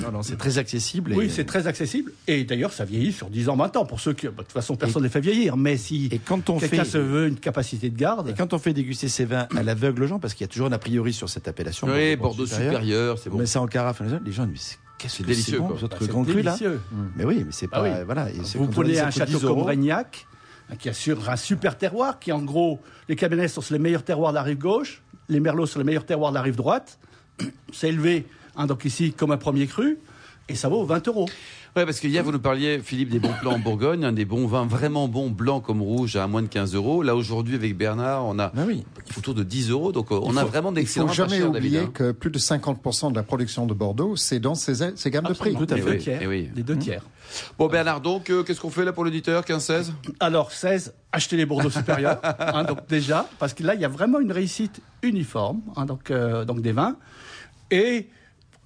Non, 0.01 0.11
non, 0.11 0.23
c'est 0.23 0.37
très 0.37 0.57
accessible. 0.57 1.13
et- 1.13 1.15
oui, 1.15 1.29
c'est 1.29 1.45
très 1.45 1.67
accessible. 1.67 2.11
Et 2.27 2.43
d'ailleurs, 2.43 2.73
ça 2.73 2.85
vieillit 2.85 3.11
sur 3.11 3.29
10 3.29 3.49
ans, 3.49 3.55
20 3.55 3.75
ans. 3.77 3.85
Pour 3.85 3.99
ceux 3.99 4.13
qui. 4.13 4.27
bah, 4.27 4.33
de 4.37 4.41
toute 4.43 4.51
façon, 4.51 4.75
personne 4.75 5.01
ne 5.01 5.07
les 5.07 5.11
fait 5.11 5.19
vieillir. 5.21 5.57
Mais 5.57 5.77
si 5.77 6.09
Et 6.11 6.19
quand 6.19 6.49
on 6.49 6.57
quelqu'un 6.59 6.83
fait- 6.83 6.89
se 6.91 6.97
veut 6.97 7.27
une 7.27 7.37
capacité 7.37 7.89
de 7.89 7.97
garde. 7.97 8.29
Et 8.29 8.33
quand 8.33 8.53
on 8.53 8.59
fait 8.59 8.73
déguster 8.73 9.07
ces 9.07 9.25
vins 9.25 9.47
à 9.55 9.63
l'aveugle 9.63 10.03
aux 10.03 10.07
gens, 10.07 10.19
parce 10.19 10.33
qu'il 10.33 10.43
y 10.45 10.49
a 10.49 10.51
toujours 10.51 10.67
un 10.67 10.71
a 10.71 10.77
priori 10.79 11.13
sur 11.13 11.29
cette 11.29 11.47
appellation. 11.47 11.87
Oui, 11.87 12.15
Bordeaux 12.15 12.45
supérieur, 12.45 13.17
c'est 13.19 13.29
On 13.29 13.33
bon. 13.33 13.39
met 13.39 13.45
ça 13.45 13.61
en 13.61 13.67
carafe, 13.67 14.01
les 14.25 14.31
gens 14.31 14.45
disent 14.45 14.77
qu'est-ce 14.97 15.17
C'est 15.17 15.23
que 15.23 15.27
délicieux, 15.27 15.53
c'est 15.53 15.59
bon, 15.59 15.67
quoi. 15.67 15.75
votre 15.77 15.97
Bah, 15.97 16.05
c'est 16.05 16.11
grand 16.11 16.23
cru 16.23 16.41
là 16.41 16.51
délicieux. 16.51 16.79
Mais 17.15 17.25
oui, 17.25 17.43
mais 17.45 17.51
c'est 17.51 17.67
Ah 17.71 17.81
pas 17.81 17.83
oui. 17.83 17.89
voilà. 18.05 18.29
et 18.29 18.35
c'est 18.43 18.57
Vous 18.57 18.67
prenez 18.67 18.99
un 18.99 19.11
château 19.11 19.37
10 19.39 19.45
comme. 19.45 19.59
Bragnac, 19.59 20.25
hein, 20.69 20.75
qui 20.77 20.89
assure 20.89 21.29
un 21.29 21.35
super 21.35 21.77
terroir, 21.77 22.19
qui 22.19 22.31
en 22.31 22.41
gros, 22.41 22.79
les 23.09 23.15
cabernets 23.15 23.47
sont 23.49 23.61
sur 23.61 23.73
les 23.73 23.79
meilleurs 23.79 24.03
terroirs 24.03 24.31
de 24.31 24.35
la 24.37 24.43
rive 24.43 24.57
gauche, 24.57 25.01
les 25.29 25.39
merlots 25.39 25.65
sur 25.65 25.79
les 25.79 25.85
meilleurs 25.85 26.05
terroirs 26.05 26.31
de 26.31 26.35
la 26.37 26.41
rive 26.41 26.55
droite. 26.55 26.99
C'est 27.71 27.89
élevé, 27.89 28.25
hein, 28.55 28.65
donc 28.67 28.85
ici, 28.85 29.13
comme 29.13 29.31
un 29.31 29.37
premier 29.37 29.67
cru, 29.67 29.97
et 30.49 30.55
ça 30.55 30.69
vaut 30.69 30.83
20 30.83 31.07
euros. 31.07 31.27
Ouais, 31.75 31.85
parce 31.85 31.99
qu'hier, 31.99 32.23
vous 32.23 32.31
nous 32.31 32.39
parliez, 32.39 32.79
Philippe, 32.83 33.09
des 33.09 33.17
bons 33.19 33.33
plans 33.41 33.53
en 33.53 33.59
Bourgogne, 33.59 34.05
hein, 34.05 34.11
des 34.11 34.25
bons 34.25 34.45
vins 34.45 34.65
vraiment 34.67 35.07
bons, 35.07 35.31
blancs 35.31 35.63
comme 35.63 35.81
rouges, 35.81 36.15
à 36.17 36.27
moins 36.27 36.43
de 36.43 36.47
15 36.47 36.75
euros. 36.75 37.01
Là, 37.01 37.15
aujourd'hui, 37.15 37.55
avec 37.55 37.75
Bernard, 37.75 38.25
on 38.25 38.37
a 38.37 38.51
Ah 38.55 38.63
oui. 38.67 38.83
autour 39.17 39.33
de 39.33 39.41
10 39.41 39.71
euros. 39.71 39.91
Donc, 39.91 40.11
euh, 40.11 40.19
on 40.21 40.37
a 40.37 40.43
vraiment 40.43 40.69
Il 40.71 40.75
d'excellents 40.75 41.07
faut 41.07 41.13
vins 41.15 41.23
pas 41.23 41.29
jamais 41.29 41.41
chers, 41.41 41.51
David, 41.51 41.67
oublier 41.71 41.79
hein. 41.87 41.91
que 41.91 42.11
plus 42.11 42.29
de 42.29 42.37
50% 42.37 43.09
de 43.09 43.15
la 43.15 43.23
production 43.23 43.65
de 43.65 43.73
Bordeaux, 43.73 44.15
c'est 44.15 44.39
dans 44.39 44.53
ces, 44.53 44.75
ces 44.95 45.09
gammes 45.09 45.25
de 45.25 45.33
prix. 45.33 45.55
Tout 45.55 45.65
à 45.67 45.75
les 45.75 45.81
fait. 45.81 45.89
deux 45.89 45.93
Eh 45.93 45.97
oui, 45.97 46.03
tiers. 46.03 46.19
eh 46.21 46.27
oui. 46.27 46.49
Les 46.55 46.61
deux 46.63 46.77
tiers. 46.77 47.01
Bon, 47.57 47.67
Bernard, 47.67 48.01
donc, 48.01 48.29
euh, 48.29 48.43
qu'est-ce 48.43 48.61
qu'on 48.61 48.69
fait 48.69 48.85
là 48.85 48.93
pour 48.93 49.03
l'auditeur? 49.05 49.43
15-16 49.43 49.93
Alors, 50.19 50.51
16, 50.51 50.93
acheter 51.11 51.37
les 51.37 51.47
Bordeaux 51.47 51.71
supérieurs. 51.71 52.19
hein, 52.39 52.65
donc 52.65 52.87
déjà, 52.87 53.27
parce 53.39 53.55
que 53.55 53.63
là, 53.63 53.73
il 53.73 53.81
y 53.81 53.85
a 53.85 53.89
vraiment 53.89 54.19
une 54.19 54.31
réussite 54.31 54.79
uniforme, 55.01 55.61
hein, 55.75 55.85
donc, 55.85 56.11
euh, 56.11 56.45
donc 56.45 56.61
des 56.61 56.73
vins. 56.73 56.97
Et, 57.71 58.09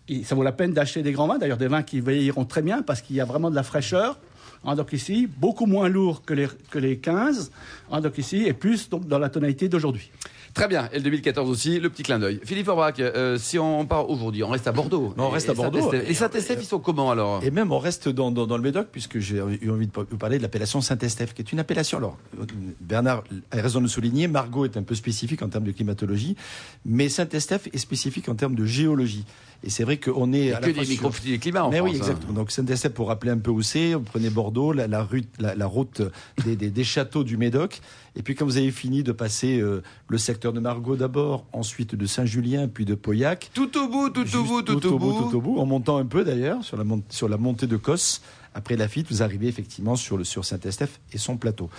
et 0.10 0.24
ça 0.24 0.36
vaut 0.36 0.44
la 0.44 0.52
peine 0.52 0.74
d'acheter 0.74 1.04
des 1.04 1.12
grands 1.12 1.28
vins, 1.28 1.38
d'ailleurs 1.38 1.58
des 1.58 1.68
vins 1.68 1.84
qui 1.84 2.02
vieilliront 2.02 2.46
très 2.46 2.62
bien, 2.62 2.82
parce 2.82 3.02
qu'il 3.02 3.16
y 3.16 3.22
a 3.22 3.26
vraiment 3.26 3.50
de 3.50 3.56
la 3.56 3.64
fraîcheur. 3.64 4.18
hein, 4.64 4.76
donc 4.76 4.94
ici, 4.94 5.28
beaucoup 5.28 5.66
moins 5.66 5.90
lourd 5.90 6.24
que 6.26 6.34
les, 6.34 6.48
que 6.70 6.80
les 6.80 6.98
15, 6.98 7.52
hein, 7.92 8.02
donc 8.02 8.18
ici, 8.18 8.44
et 8.46 8.54
plus 8.54 8.90
donc, 8.90 9.08
dans 9.08 9.20
la 9.20 9.30
tonalité 9.30 9.70
d'aujourd'hui. 9.70 10.10
Très 10.58 10.68
bien, 10.68 10.90
et 10.92 10.98
le 10.98 11.04
2014 11.04 11.48
aussi, 11.52 11.80
le 11.80 11.88
petit 11.92 12.02
clin 12.02 12.18
d'œil. 12.18 12.40
Philippe 12.44 12.68
Aubrac, 12.68 13.00
euh, 13.00 13.38
si 13.38 13.60
on 13.60 13.86
part 13.86 14.10
aujourd'hui, 14.10 14.44
on 14.44 14.50
reste 14.50 14.66
à 14.68 14.72
Bordeaux. 14.72 15.14
On 15.16 15.30
reste 15.30 15.50
à 15.50 15.52
Et 15.52 15.56
Bordeaux. 15.56 15.80
Saint-Estèphe. 15.92 16.10
Et 16.10 16.14
Saint-Estèphe, 16.16 16.58
ils 16.62 16.66
sont 16.66 16.80
comment 16.80 17.12
alors? 17.12 17.44
Et 17.44 17.52
même 17.52 17.72
on 17.72 17.78
reste 17.78 18.10
dans, 18.10 18.32
dans, 18.32 18.48
dans 18.48 18.58
le 18.58 18.64
Médoc, 18.64 18.88
puisque 18.92 19.20
j'ai 19.20 19.38
eu 19.62 19.70
envie 19.70 19.86
de 19.86 19.92
vous 19.94 20.18
parler 20.18 20.40
de 20.40 20.42
l'appellation 20.42 20.82
Saint-Estèphe, 20.82 21.36
qui 21.36 21.44
est 21.44 21.52
une 21.52 21.60
appellation. 21.60 22.00
Alors, 22.00 22.18
Bernard 22.82 23.24
a 23.52 23.62
raison 23.62 23.78
de 23.78 23.84
le 23.84 23.90
souligner, 23.90 24.28
Margot 24.28 24.66
est 24.66 24.78
un 24.78 24.84
peu 24.84 24.96
spécifique 24.96 25.44
en 25.44 25.50
termes 25.50 25.66
de 25.66 25.72
climatologie, 25.72 26.36
mais 26.86 27.08
Saint-Estèphe 27.08 27.68
est 27.72 27.78
spécifique 27.78 28.28
en 28.28 28.34
termes 28.34 28.56
de 28.56 28.66
géologie. 28.66 29.26
Et 29.64 29.70
c'est 29.70 29.84
vrai 29.84 29.98
qu'on 29.98 30.34
est 30.34 30.54
a 30.54 30.58
à 30.58 30.60
que 30.62 30.68
la 30.68 30.74
des 30.74 30.88
micro 30.88 31.10
climats 31.10 31.66
en 31.66 31.72
Mais 31.72 31.78
France. 31.78 31.90
oui, 31.92 31.96
hein. 31.98 32.00
exactement. 32.00 32.34
Donc 32.34 32.52
Saint-Estèphe, 32.52 32.94
pour 32.94 33.08
rappeler 33.08 33.32
un 33.32 33.38
peu 33.40 33.52
où 33.52 33.62
c'est, 33.62 33.94
vous 33.94 34.02
prenez 34.02 34.30
Bordeaux, 34.30 34.72
la, 34.72 34.88
la, 34.88 35.04
rue, 35.04 35.24
la, 35.40 35.56
la 35.56 35.66
route 35.66 36.02
des, 36.46 36.56
des, 36.56 36.70
des 36.70 36.84
châteaux 36.84 37.24
du 37.24 37.38
Médoc. 37.38 37.82
Et 38.16 38.24
puis 38.24 38.36
quand 38.36 38.46
vous 38.46 38.58
avez 38.58 38.72
fini 38.72 39.04
de 39.04 39.12
passer 39.12 39.60
euh, 39.60 39.82
le 40.10 40.18
secteur 40.18 40.47
de 40.54 40.60
Margot 40.60 40.96
d'abord, 40.96 41.46
ensuite 41.54 41.96
de 41.96 42.06
Saint-Julien, 42.06 42.68
puis 42.68 42.86
de 42.86 42.96
Pauillac, 42.96 43.50
Tout 43.54 43.78
au 43.78 43.88
bout, 43.88 44.10
tout 44.10 44.22
au 44.36 44.44
bout, 44.44 44.62
tout, 44.62 44.86
au 44.88 44.98
bout. 45.00 45.30
tout 45.30 45.38
au 45.38 45.42
bout, 45.42 45.58
en 45.60 45.66
montant 45.66 45.98
un 45.98 46.06
peu 46.06 46.24
d'ailleurs 46.24 46.64
sur 46.64 46.78
la, 46.78 46.84
mont- 46.84 47.04
sur 47.10 47.30
la 47.30 47.38
montée 47.38 47.68
de 47.68 47.78
Cosse. 47.78 48.22
Après 48.54 48.76
Lafitte, 48.76 49.08
vous 49.12 49.22
arrivez 49.22 49.48
effectivement 49.48 49.96
sur, 49.96 50.18
le, 50.18 50.24
sur 50.24 50.44
Saint-Estèphe 50.44 51.00
et 51.14 51.20
son 51.20 51.38
plateau. 51.38 51.70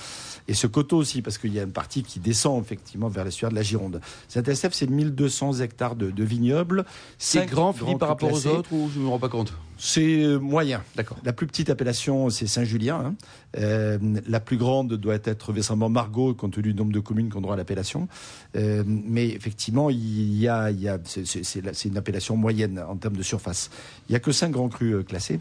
Et 0.47 0.55
ce 0.55 0.69
coteau 0.69 0.97
aussi, 0.97 1.23
parce 1.23 1.37
qu'il 1.37 1.53
y 1.53 1.59
a 1.59 1.65
une 1.65 1.73
partie 1.73 2.05
qui 2.05 2.21
descend 2.21 2.63
effectivement 2.63 3.09
vers 3.09 3.25
l'estuaire 3.25 3.51
de 3.51 3.57
la 3.57 3.63
Gironde. 3.63 4.01
Saint-Estèphe, 4.29 4.75
c'est 4.75 4.87
1200 4.89 5.55
hectares 5.55 5.97
de, 5.97 6.13
de 6.13 6.25
vignobles. 6.25 6.85
C'est 7.19 7.47
grand, 7.47 7.73
Philippe, 7.73 7.99
par 7.99 8.11
rapport 8.11 8.33
aux 8.33 8.47
autres, 8.47 8.73
ou 8.73 8.89
je 8.95 9.01
ne 9.01 9.05
me 9.05 9.09
rends 9.09 9.19
pas 9.19 9.29
compte? 9.29 9.53
C'est 9.81 10.25
euh, 10.25 10.39
moyen. 10.39 10.83
D'accord. 10.97 11.19
La 11.25 11.33
plus 11.33 11.47
petite 11.47 11.71
appellation, 11.71 12.31
c'est 12.31 12.49
Saint-Julien. 12.49 13.01
hein. 13.01 13.15
Euh, 13.57 13.99
la 14.27 14.41
plus 14.41 14.57
grande 14.57 14.93
doit 14.95 15.19
être 15.25 15.53
récemment 15.53 15.89
Margot, 15.89 16.35
compte 16.35 16.55
tenu 16.55 16.73
du 16.73 16.75
nombre 16.75 16.93
de 16.93 16.99
communes 17.01 17.31
qui 17.31 17.37
ont 17.37 17.41
droit 17.41 17.55
à 17.55 17.57
l'appellation. 17.57 18.09
Euh, 18.57 18.83
mais 18.87 19.29
effectivement, 19.29 19.89
il 19.89 20.35
y 20.37 20.49
a, 20.49 20.71
il 20.73 20.81
y 20.81 20.89
a, 20.89 20.99
c'est- 21.05 21.85
une 21.85 21.97
appellation 21.97 22.37
moyenne 22.37 22.79
en 22.89 22.97
termes 22.97 23.17
de 23.17 23.23
surface. 23.23 23.71
Il 24.09 24.13
n'y 24.13 24.17
a 24.17 24.21
que 24.21 24.33
cinq 24.33 24.51
grands 24.51 24.69
crus 24.69 25.05
classés 25.07 25.41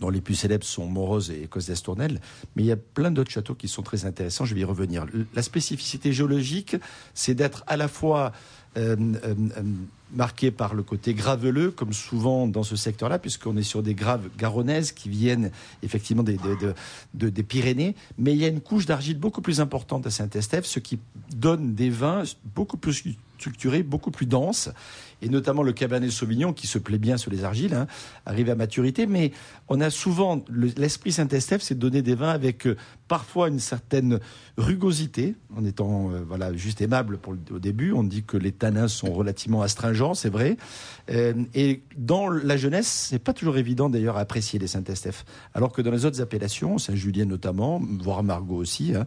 dont 0.00 0.10
les 0.10 0.20
plus 0.20 0.34
célèbres 0.34 0.64
sont 0.64 0.86
Morose 0.86 1.30
et 1.30 1.46
Cos 1.46 1.60
d'Estournel, 1.60 2.20
mais 2.56 2.64
il 2.64 2.66
y 2.66 2.72
a 2.72 2.76
plein 2.76 3.12
d'autres 3.12 3.30
châteaux 3.30 3.54
qui 3.54 3.68
sont 3.68 3.82
très 3.82 4.04
intéressants, 4.04 4.44
je 4.44 4.52
vais 4.54 4.62
y 4.62 4.64
revenir. 4.64 5.06
La 5.34 5.42
spécificité 5.42 6.12
géologique, 6.12 6.76
c'est 7.14 7.34
d'être 7.36 7.62
à 7.68 7.76
la 7.76 7.86
fois 7.86 8.32
euh, 8.76 8.96
euh, 9.24 9.34
euh, 9.56 9.62
marqué 10.14 10.50
par 10.50 10.74
le 10.74 10.82
côté 10.82 11.12
graveleux, 11.14 11.70
comme 11.72 11.92
souvent 11.92 12.46
dans 12.46 12.62
ce 12.62 12.76
secteur-là, 12.76 13.18
puisqu'on 13.18 13.56
est 13.56 13.62
sur 13.64 13.82
des 13.82 13.94
graves 13.94 14.28
garonnaises 14.38 14.92
qui 14.92 15.08
viennent 15.08 15.50
effectivement 15.82 16.22
des, 16.22 16.36
de- 16.36 16.54
de- 16.60 16.74
de- 17.14 17.28
des 17.30 17.42
Pyrénées, 17.42 17.96
mais 18.18 18.32
il 18.32 18.38
y 18.38 18.44
a 18.44 18.48
une 18.48 18.60
couche 18.60 18.86
d'argile 18.86 19.18
beaucoup 19.18 19.40
plus 19.42 19.60
importante 19.60 20.06
à 20.06 20.10
Saint-Estèphe, 20.10 20.66
ce 20.66 20.78
qui 20.78 20.98
donne 21.34 21.74
des 21.74 21.90
vins 21.90 22.22
beaucoup 22.54 22.76
plus 22.76 23.02
structurés, 23.38 23.82
beaucoup 23.82 24.12
plus 24.12 24.26
denses. 24.26 24.70
Et 25.22 25.28
notamment 25.28 25.62
le 25.62 25.72
Cabernet 25.72 26.10
Sauvignon 26.10 26.52
qui 26.52 26.66
se 26.66 26.78
plaît 26.78 26.98
bien 26.98 27.16
sur 27.16 27.30
les 27.30 27.44
argiles, 27.44 27.74
hein, 27.74 27.86
arrive 28.26 28.50
à 28.50 28.54
maturité. 28.54 29.06
Mais 29.06 29.32
on 29.68 29.80
a 29.80 29.90
souvent 29.90 30.44
l'esprit 30.76 31.12
Saint-Estèphe, 31.12 31.62
c'est 31.62 31.74
de 31.74 31.80
donner 31.80 32.02
des 32.02 32.14
vins 32.14 32.30
avec 32.30 32.66
euh, 32.66 32.76
parfois 33.08 33.48
une 33.48 33.60
certaine 33.60 34.20
rugosité, 34.56 35.36
en 35.56 35.64
étant 35.64 36.10
euh, 36.10 36.24
voilà 36.26 36.52
juste 36.54 36.80
aimable 36.80 37.18
pour 37.18 37.32
le, 37.32 37.38
au 37.52 37.58
début. 37.58 37.92
On 37.92 38.02
dit 38.02 38.24
que 38.24 38.36
les 38.36 38.52
tanins 38.52 38.88
sont 38.88 39.12
relativement 39.12 39.62
astringents, 39.62 40.14
c'est 40.14 40.30
vrai. 40.30 40.56
Euh, 41.10 41.32
et 41.54 41.82
dans 41.96 42.28
la 42.28 42.56
jeunesse, 42.56 43.08
c'est 43.10 43.18
pas 43.18 43.32
toujours 43.32 43.56
évident 43.56 43.88
d'ailleurs 43.88 44.16
à 44.16 44.20
apprécier 44.20 44.58
les 44.58 44.66
Saint-Estèphe. 44.66 45.24
Alors 45.54 45.72
que 45.72 45.82
dans 45.82 45.90
les 45.90 46.04
autres 46.04 46.20
appellations, 46.20 46.78
Saint-Julien 46.78 47.24
notamment, 47.24 47.80
voire 48.00 48.22
Margaux 48.22 48.56
aussi, 48.56 48.94
hein, 48.94 49.04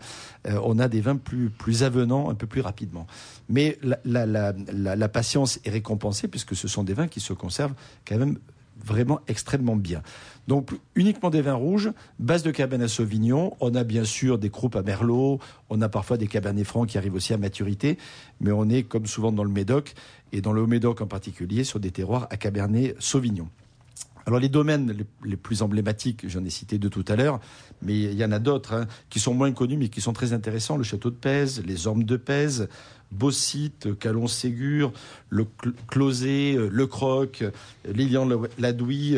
on 0.63 0.79
a 0.79 0.87
des 0.87 1.01
vins 1.01 1.17
plus, 1.17 1.49
plus 1.49 1.83
avenants, 1.83 2.29
un 2.29 2.35
peu 2.35 2.47
plus 2.47 2.61
rapidement. 2.61 3.07
Mais 3.49 3.77
la 4.05 5.09
patience 5.09 5.59
est 5.65 5.69
récompensée 5.69 5.96
puisque 6.27 6.55
ce 6.55 6.67
sont 6.67 6.83
des 6.83 6.93
vins 6.93 7.07
qui 7.07 7.19
se 7.19 7.33
conservent 7.33 7.75
quand 8.07 8.17
même 8.17 8.37
vraiment 8.83 9.19
extrêmement 9.27 9.75
bien. 9.75 10.01
Donc 10.47 10.71
uniquement 10.95 11.29
des 11.29 11.41
vins 11.41 11.55
rouges, 11.55 11.91
base 12.19 12.43
de 12.43 12.51
Cabernet 12.51 12.87
Sauvignon. 12.87 13.55
On 13.59 13.75
a 13.75 13.83
bien 13.83 14.03
sûr 14.03 14.37
des 14.37 14.49
croupes 14.49 14.75
à 14.75 14.83
Merlot, 14.83 15.39
on 15.69 15.81
a 15.81 15.89
parfois 15.89 16.17
des 16.17 16.27
Cabernet 16.27 16.65
Francs 16.65 16.87
qui 16.87 16.97
arrivent 16.97 17.15
aussi 17.15 17.33
à 17.33 17.37
maturité, 17.37 17.97
mais 18.39 18.51
on 18.51 18.69
est 18.69 18.83
comme 18.83 19.05
souvent 19.05 19.31
dans 19.31 19.43
le 19.43 19.49
Médoc 19.49 19.93
et 20.31 20.41
dans 20.41 20.53
le 20.53 20.61
Haut-Médoc 20.61 21.01
en 21.01 21.07
particulier 21.07 21.63
sur 21.63 21.79
des 21.79 21.91
terroirs 21.91 22.27
à 22.29 22.37
Cabernet 22.37 22.95
Sauvignon. 22.99 23.49
Alors 24.27 24.41
les 24.41 24.49
domaines 24.49 24.93
les, 25.23 25.37
plus 25.37 25.61
emblématiques, 25.61 26.27
j'en 26.27 26.43
ai 26.43 26.49
cité 26.49 26.77
deux 26.77 26.89
tout 26.89 27.05
à 27.07 27.15
l'heure, 27.15 27.39
mais 27.81 27.97
il 27.97 28.13
y 28.13 28.25
en 28.25 28.33
a 28.33 28.39
d'autres 28.39 28.73
hein, 28.73 28.85
qui 29.09 29.21
sont 29.21 29.33
moins 29.33 29.53
connus 29.53 29.77
mais 29.77 29.87
qui 29.87 30.01
sont 30.01 30.11
très 30.11 30.33
intéressants. 30.33 30.75
Le 30.75 30.83
château 30.83 31.09
de 31.09 31.15
Pèze, 31.15 31.63
les 31.65 31.87
Ormes 31.87 32.03
de 32.03 32.17
Pèze, 32.17 32.67
Bossite, 33.13 33.97
Calon-Ségur, 33.97 34.91
le 35.29 35.47
Closet, 35.87 36.57
le 36.69 36.87
Croc, 36.87 37.45
Lilian-Ladouis 37.87 39.15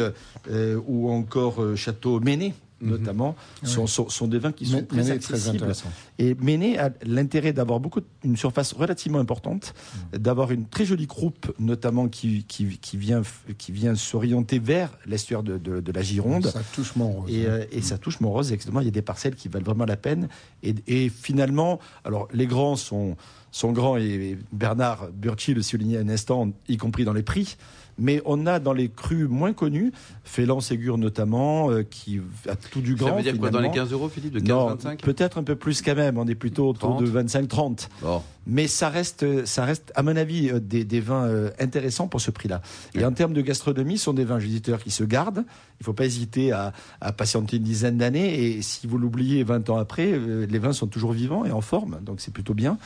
euh, 0.48 0.80
ou 0.86 1.10
encore 1.10 1.63
euh, 1.63 1.75
Château 1.75 2.20
Méné 2.20 2.54
notamment, 2.82 3.36
mmh. 3.64 3.66
sont, 3.68 3.88
sont, 3.88 4.10
sont, 4.10 4.28
des 4.28 4.40
vins 4.40 4.52
qui 4.52 4.66
sont 4.66 4.84
très 4.84 5.12
accessibles. 5.12 5.58
Très 5.58 5.90
et 6.18 6.36
Méné 6.36 6.78
a 6.78 6.92
l'intérêt 7.06 7.54
d'avoir 7.54 7.80
beaucoup 7.80 8.02
une 8.24 8.38
surface 8.38 8.74
relativement 8.74 9.20
importante, 9.20 9.74
mmh. 10.14 10.18
d'avoir 10.18 10.52
une 10.52 10.68
très 10.68 10.86
jolie 10.86 11.08
croupe, 11.08 11.54
notamment 11.60 12.08
qui, 12.08 12.44
qui, 12.46 12.78
qui 12.78 12.98
vient, 12.98 13.22
qui 13.58 13.72
vient 13.72 13.96
s'orienter 13.96 14.60
vers 14.60 14.98
l'estuaire 15.06 15.44
de, 15.44 15.58
de, 15.58 15.80
de, 15.80 15.92
la 15.92 16.02
Gironde. 16.02 16.48
Ça 16.48 16.62
touche 16.74 16.96
Montrose. 16.96 17.32
Et, 17.32 17.46
euh, 17.46 17.66
et 17.72 17.82
ça 17.82 17.98
touche 17.98 18.20
Montrose, 18.20 18.52
exactement. 18.52 18.82
Il 18.82 18.86
y 18.86 18.90
a 18.90 18.92
des 18.92 19.02
parcelles 19.02 19.36
qui 19.36 19.48
valent 19.48 19.66
vraiment 19.66 19.86
la 19.86 19.98
peine. 19.98 20.30
Et, 20.64 20.76
et 20.88 21.10
finalement, 21.10 21.80
alors 22.04 22.28
les 22.34 22.48
grands 22.48 22.76
sont 22.76 23.16
sont 23.52 23.72
grands 23.72 23.98
et 23.98 24.38
Bernard 24.52 25.10
Burchi 25.12 25.54
le 25.54 25.62
soulignait 25.62 25.98
un 25.98 26.10
instant, 26.10 26.52
y 26.68 26.78
compris 26.78 27.04
dans 27.04 27.14
les 27.14 27.24
prix. 27.24 27.58
Mais 28.00 28.22
on 28.25 28.46
a 28.46 28.60
dans 28.60 28.74
les 28.74 28.89
crus 28.89 29.27
moins 29.29 29.53
connus, 29.53 29.91
Félan 30.24 30.60
Ségur 30.60 30.98
notamment, 30.98 31.72
euh, 31.72 31.84
qui 31.84 32.20
a 32.48 32.56
tout 32.56 32.82
du 32.82 32.96
grand. 32.96 33.10
Ça 33.10 33.15
veut 33.15 33.24
dire 33.24 33.38
quoi 33.38 33.50
dans 33.50 33.60
les 33.60 33.72
15 33.72 33.91
euros, 33.91 34.10
Philippe, 34.10 34.34
de 34.34 34.39
15-25 34.39 34.98
Peut-être 34.98 35.38
un 35.38 35.44
peu 35.44 35.56
plus 35.56 35.82
quand 35.82 35.96
même. 35.96 36.18
On 36.18 36.27
est 36.27 36.36
plutôt 36.36 36.70
autour 36.70 36.98
30. 36.98 37.03
de 37.03 37.24
25-30. 37.24 37.88
Bon. 38.01 38.22
Mais 38.50 38.68
ça 38.68 38.89
reste, 38.89 39.46
ça 39.46 39.63
reste, 39.63 39.91
à 39.96 40.01
mon 40.01 40.15
avis, 40.15 40.50
euh, 40.50 40.60
des, 40.60 40.84
des 40.84 41.00
vins 41.00 41.25
euh, 41.25 41.51
intéressants 41.60 42.08
pour 42.08 42.20
ce 42.20 42.32
prix-là. 42.32 42.62
Et 42.96 43.06
en 43.06 43.12
termes 43.12 43.34
de 43.34 43.41
gastronomie, 43.41 44.00
ce 44.00 44.06
sont 44.06 44.13
des 44.13 44.25
vins 44.25 44.39
visiteurs 44.39 44.82
qui 44.82 44.89
se 44.89 45.03
gardent. 45.03 45.44
Il 45.79 45.82
ne 45.82 45.86
faut 45.86 45.94
pas 45.94 46.06
hésiter 46.06 46.51
à, 46.51 46.74
à, 47.00 47.12
patienter 47.12 47.58
une 47.58 47.63
dizaine 47.63 47.98
d'années. 47.98 48.44
Et 48.44 48.62
si 48.63 48.88
vous 48.88 48.98
l'oubliez 48.98 49.44
20 49.44 49.70
ans 49.70 49.77
après, 49.77 50.12
euh, 50.12 50.48
les 50.50 50.58
vins 50.60 50.74
sont 50.74 50.88
toujours 50.88 51.12
vivants 51.12 51.46
et 51.46 51.51
en 51.51 51.62
forme. 51.62 52.00
Donc 52.01 52.22
c'est 52.22 52.34
plutôt 52.34 52.56
bien. 52.56 52.77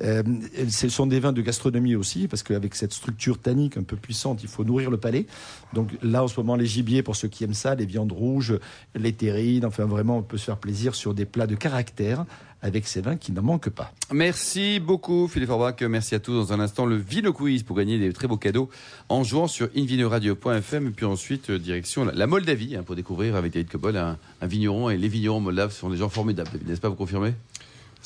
Ce 0.00 0.88
sont 0.88 1.06
des 1.06 1.20
vins 1.20 1.32
de 1.32 1.40
gastronomie 1.40 1.94
aussi, 1.94 2.28
parce 2.28 2.42
qu'avec 2.42 2.74
cette 2.74 2.92
structure 2.92 3.38
tannique 3.38 3.76
un 3.76 3.82
peu 3.82 3.96
puissante, 3.96 4.42
il 4.42 4.48
faut 4.48 4.55
nourrir 4.64 4.90
le 4.90 4.96
palais. 4.96 5.26
Donc 5.72 5.90
là, 6.02 6.24
en 6.24 6.28
ce 6.28 6.38
moment, 6.38 6.56
les 6.56 6.66
gibiers, 6.66 7.02
pour 7.02 7.16
ceux 7.16 7.28
qui 7.28 7.44
aiment 7.44 7.54
ça, 7.54 7.74
les 7.74 7.86
viandes 7.86 8.12
rouges, 8.12 8.58
les 8.94 9.12
terrines, 9.12 9.64
enfin 9.64 9.84
vraiment, 9.84 10.18
on 10.18 10.22
peut 10.22 10.38
se 10.38 10.44
faire 10.44 10.58
plaisir 10.58 10.94
sur 10.94 11.14
des 11.14 11.24
plats 11.24 11.46
de 11.46 11.54
caractère 11.54 12.24
avec 12.62 12.86
ces 12.86 13.00
vins 13.00 13.16
qui 13.16 13.32
n'en 13.32 13.42
manquent 13.42 13.70
pas. 13.70 13.92
Merci 14.12 14.80
beaucoup 14.80 15.28
Philippe 15.28 15.48
Forbach, 15.48 15.80
merci 15.82 16.14
à 16.14 16.18
tous. 16.18 16.32
Dans 16.32 16.52
un 16.52 16.60
instant, 16.60 16.86
le 16.86 16.96
Vino 16.96 17.32
Quiz 17.32 17.62
pour 17.62 17.76
gagner 17.76 17.98
des 17.98 18.12
très 18.12 18.26
beaux 18.26 18.36
cadeaux 18.36 18.70
en 19.08 19.22
jouant 19.22 19.46
sur 19.46 19.68
invinoradio.fm 19.76 20.92
puis 20.92 21.06
ensuite 21.06 21.50
euh, 21.50 21.58
direction 21.58 22.04
la 22.04 22.26
Moldavie 22.26 22.76
hein, 22.76 22.82
pour 22.82 22.96
découvrir 22.96 23.36
avec 23.36 23.52
David 23.52 23.68
Cobol 23.68 23.96
un, 23.96 24.18
un, 24.40 24.46
vigneron 24.46 24.90
et 24.90 24.96
les 24.96 25.08
vignerons 25.08 25.40
moldaves 25.40 25.72
sont 25.72 25.90
des 25.90 25.96
gens 25.96 26.08
formidables, 26.08 26.50
n'est-ce 26.66 26.80
pas, 26.80 26.88
vous 26.88 26.96
confirmez? 26.96 27.34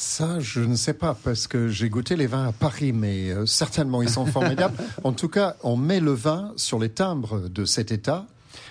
Ça, 0.01 0.41
je 0.41 0.61
ne 0.61 0.77
sais 0.77 0.95
pas, 0.95 1.17
parce 1.23 1.47
que 1.47 1.69
j'ai 1.69 1.89
goûté 1.89 2.17
les 2.17 2.27
vins 2.27 2.49
à 2.49 2.53
Paris, 2.53 2.93
mais 2.93 3.31
euh, 3.31 3.47
certainement 3.47 4.03
ils 4.03 4.09
sont 4.09 4.27
formidables. 4.39 4.77
en 5.05 5.13
tout 5.13 5.29
cas, 5.29 5.57
on 5.63 5.77
met 5.77 6.01
le 6.01 6.13
vin 6.13 6.53
sur 6.57 6.79
les 6.79 6.89
timbres 6.89 7.49
de 7.49 7.65
cet 7.65 7.93
État, 7.93 8.27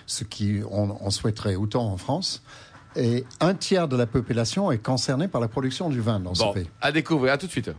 ce 0.07 0.24
qui 0.24 0.62
on, 0.71 0.98
on 1.00 1.09
souhaiterait 1.12 1.55
autant 1.55 1.86
en 1.86 1.98
France 1.98 2.41
et 2.95 3.24
un 3.39 3.53
tiers 3.53 3.88
de 3.88 3.95
la 3.95 4.07
population 4.07 4.71
est 4.71 4.79
concernée 4.79 5.27
par 5.27 5.41
la 5.41 5.48
production 5.48 5.89
du 5.89 6.01
vin 6.01 6.19
dans 6.19 6.31
bon, 6.31 6.50
ce 6.50 6.53
pays. 6.53 6.69
À 6.81 6.91
découvrir, 6.91 7.33
à 7.33 7.38
tout 7.38 7.45
de 7.45 7.51
suite. 7.51 7.71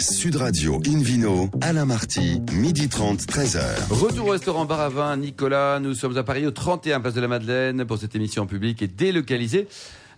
Sud 0.00 0.36
Radio 0.36 0.80
Invino, 0.86 1.50
Alain 1.60 1.84
Marty, 1.84 2.40
midi 2.52 2.88
30, 2.88 3.20
13h. 3.20 3.60
Retour 3.90 4.28
au 4.28 4.30
restaurant 4.30 4.64
Bar 4.64 4.80
à 4.80 4.88
Vin, 4.88 5.16
Nicolas. 5.16 5.80
Nous 5.80 5.94
sommes 5.94 6.16
à 6.16 6.22
Paris, 6.22 6.46
au 6.46 6.50
31 6.50 7.00
Place 7.00 7.14
de 7.14 7.20
la 7.20 7.28
Madeleine, 7.28 7.84
pour 7.84 7.98
cette 7.98 8.14
émission 8.14 8.42
en 8.42 8.46
public 8.46 8.82
et 8.82 8.88
délocalisée. 8.88 9.68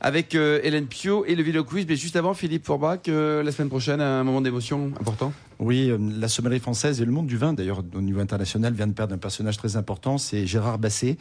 Avec 0.03 0.35
euh, 0.35 0.61
Hélène 0.63 0.87
Pio 0.87 1.27
et 1.27 1.35
le 1.35 1.43
Vino 1.43 1.63
Quiz. 1.63 1.85
Mais 1.87 1.97
juste 1.97 2.17
avant, 2.17 2.33
Philippe 2.33 2.65
Forbach, 2.65 3.01
euh, 3.09 3.43
la 3.43 3.53
semaine 3.53 3.69
prochaine, 3.69 4.01
un 4.01 4.25
moment 4.25 4.41
d'émotion 4.41 4.93
important 4.99 5.33
Oui, 5.59 5.91
euh, 5.91 5.99
la 6.19 6.29
sommellerie 6.29 6.61
française 6.61 7.03
et 7.03 7.05
le 7.05 7.13
monde 7.13 7.27
du 7.27 7.37
vin, 7.37 7.53
d'ailleurs, 7.53 7.83
au 7.95 8.01
niveau 8.01 8.21
international, 8.21 8.73
vient 8.73 8.87
de 8.87 8.95
perdre 8.95 9.15
un 9.15 9.19
personnage 9.19 9.59
très 9.59 9.77
important. 9.77 10.17
C'est 10.17 10.47
Gérard 10.47 10.79
Basset 10.79 11.19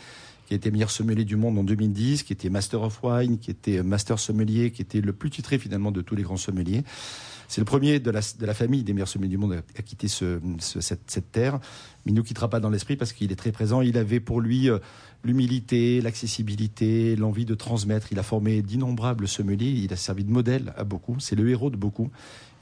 qui 0.48 0.56
était 0.56 0.72
meilleur 0.72 0.90
sommelier 0.90 1.26
du 1.26 1.36
monde 1.36 1.60
en 1.60 1.64
2010, 1.64 2.24
qui 2.24 2.34
était 2.34 2.50
Master 2.50 2.82
of 2.82 3.02
Wine, 3.04 3.38
qui 3.38 3.52
était 3.52 3.84
Master 3.84 4.18
Sommelier, 4.18 4.72
qui 4.72 4.82
était 4.82 5.00
le 5.00 5.14
plus 5.14 5.30
titré 5.30 5.60
finalement 5.60 5.92
de 5.92 6.02
tous 6.02 6.16
les 6.16 6.24
grands 6.24 6.38
sommeliers. 6.38 6.84
C'est 7.48 7.62
le 7.62 7.66
premier 7.66 8.00
de 8.00 8.10
la, 8.10 8.22
de 8.22 8.46
la, 8.48 8.54
famille 8.56 8.82
des 8.82 8.94
meilleurs 8.94 9.08
sommeliers 9.08 9.30
du 9.30 9.38
monde 9.38 9.62
à, 9.78 9.82
quitter 9.84 10.08
ce, 10.08 10.40
ce, 10.60 10.82
cette, 10.82 11.32
terre. 11.32 11.60
Mais 12.06 12.12
il 12.12 12.14
ne 12.14 12.18
nous 12.18 12.24
quittera 12.24 12.50
pas 12.50 12.60
dans 12.60 12.72
l'esprit 12.72 12.96
parce 12.96 13.14
qu'il 13.14 13.32
est 13.32 13.36
très 13.36 13.52
présent. 13.52 13.82
Il 13.82 13.96
avait 13.96 14.20
pour 14.20 14.42
lui 14.42 14.72
euh, 14.72 14.80
l'humilité, 15.24 16.02
l'accessibilité, 16.02 17.16
l'envie 17.16 17.46
de 17.46 17.56
transmettre. 17.56 18.08
Il 18.12 18.20
a 18.20 18.24
formé 18.24 18.62
d'innombrables 18.62 19.28
sommeliers. 19.28 19.70
Il 19.70 19.94
a 19.94 19.96
servi 19.96 20.24
de 20.24 20.32
modèle 20.32 20.74
à 20.78 20.84
beaucoup. 20.84 21.20
C'est 21.20 21.36
le 21.36 21.50
héros 21.50 21.70
de 21.70 21.78
beaucoup. 21.78 22.10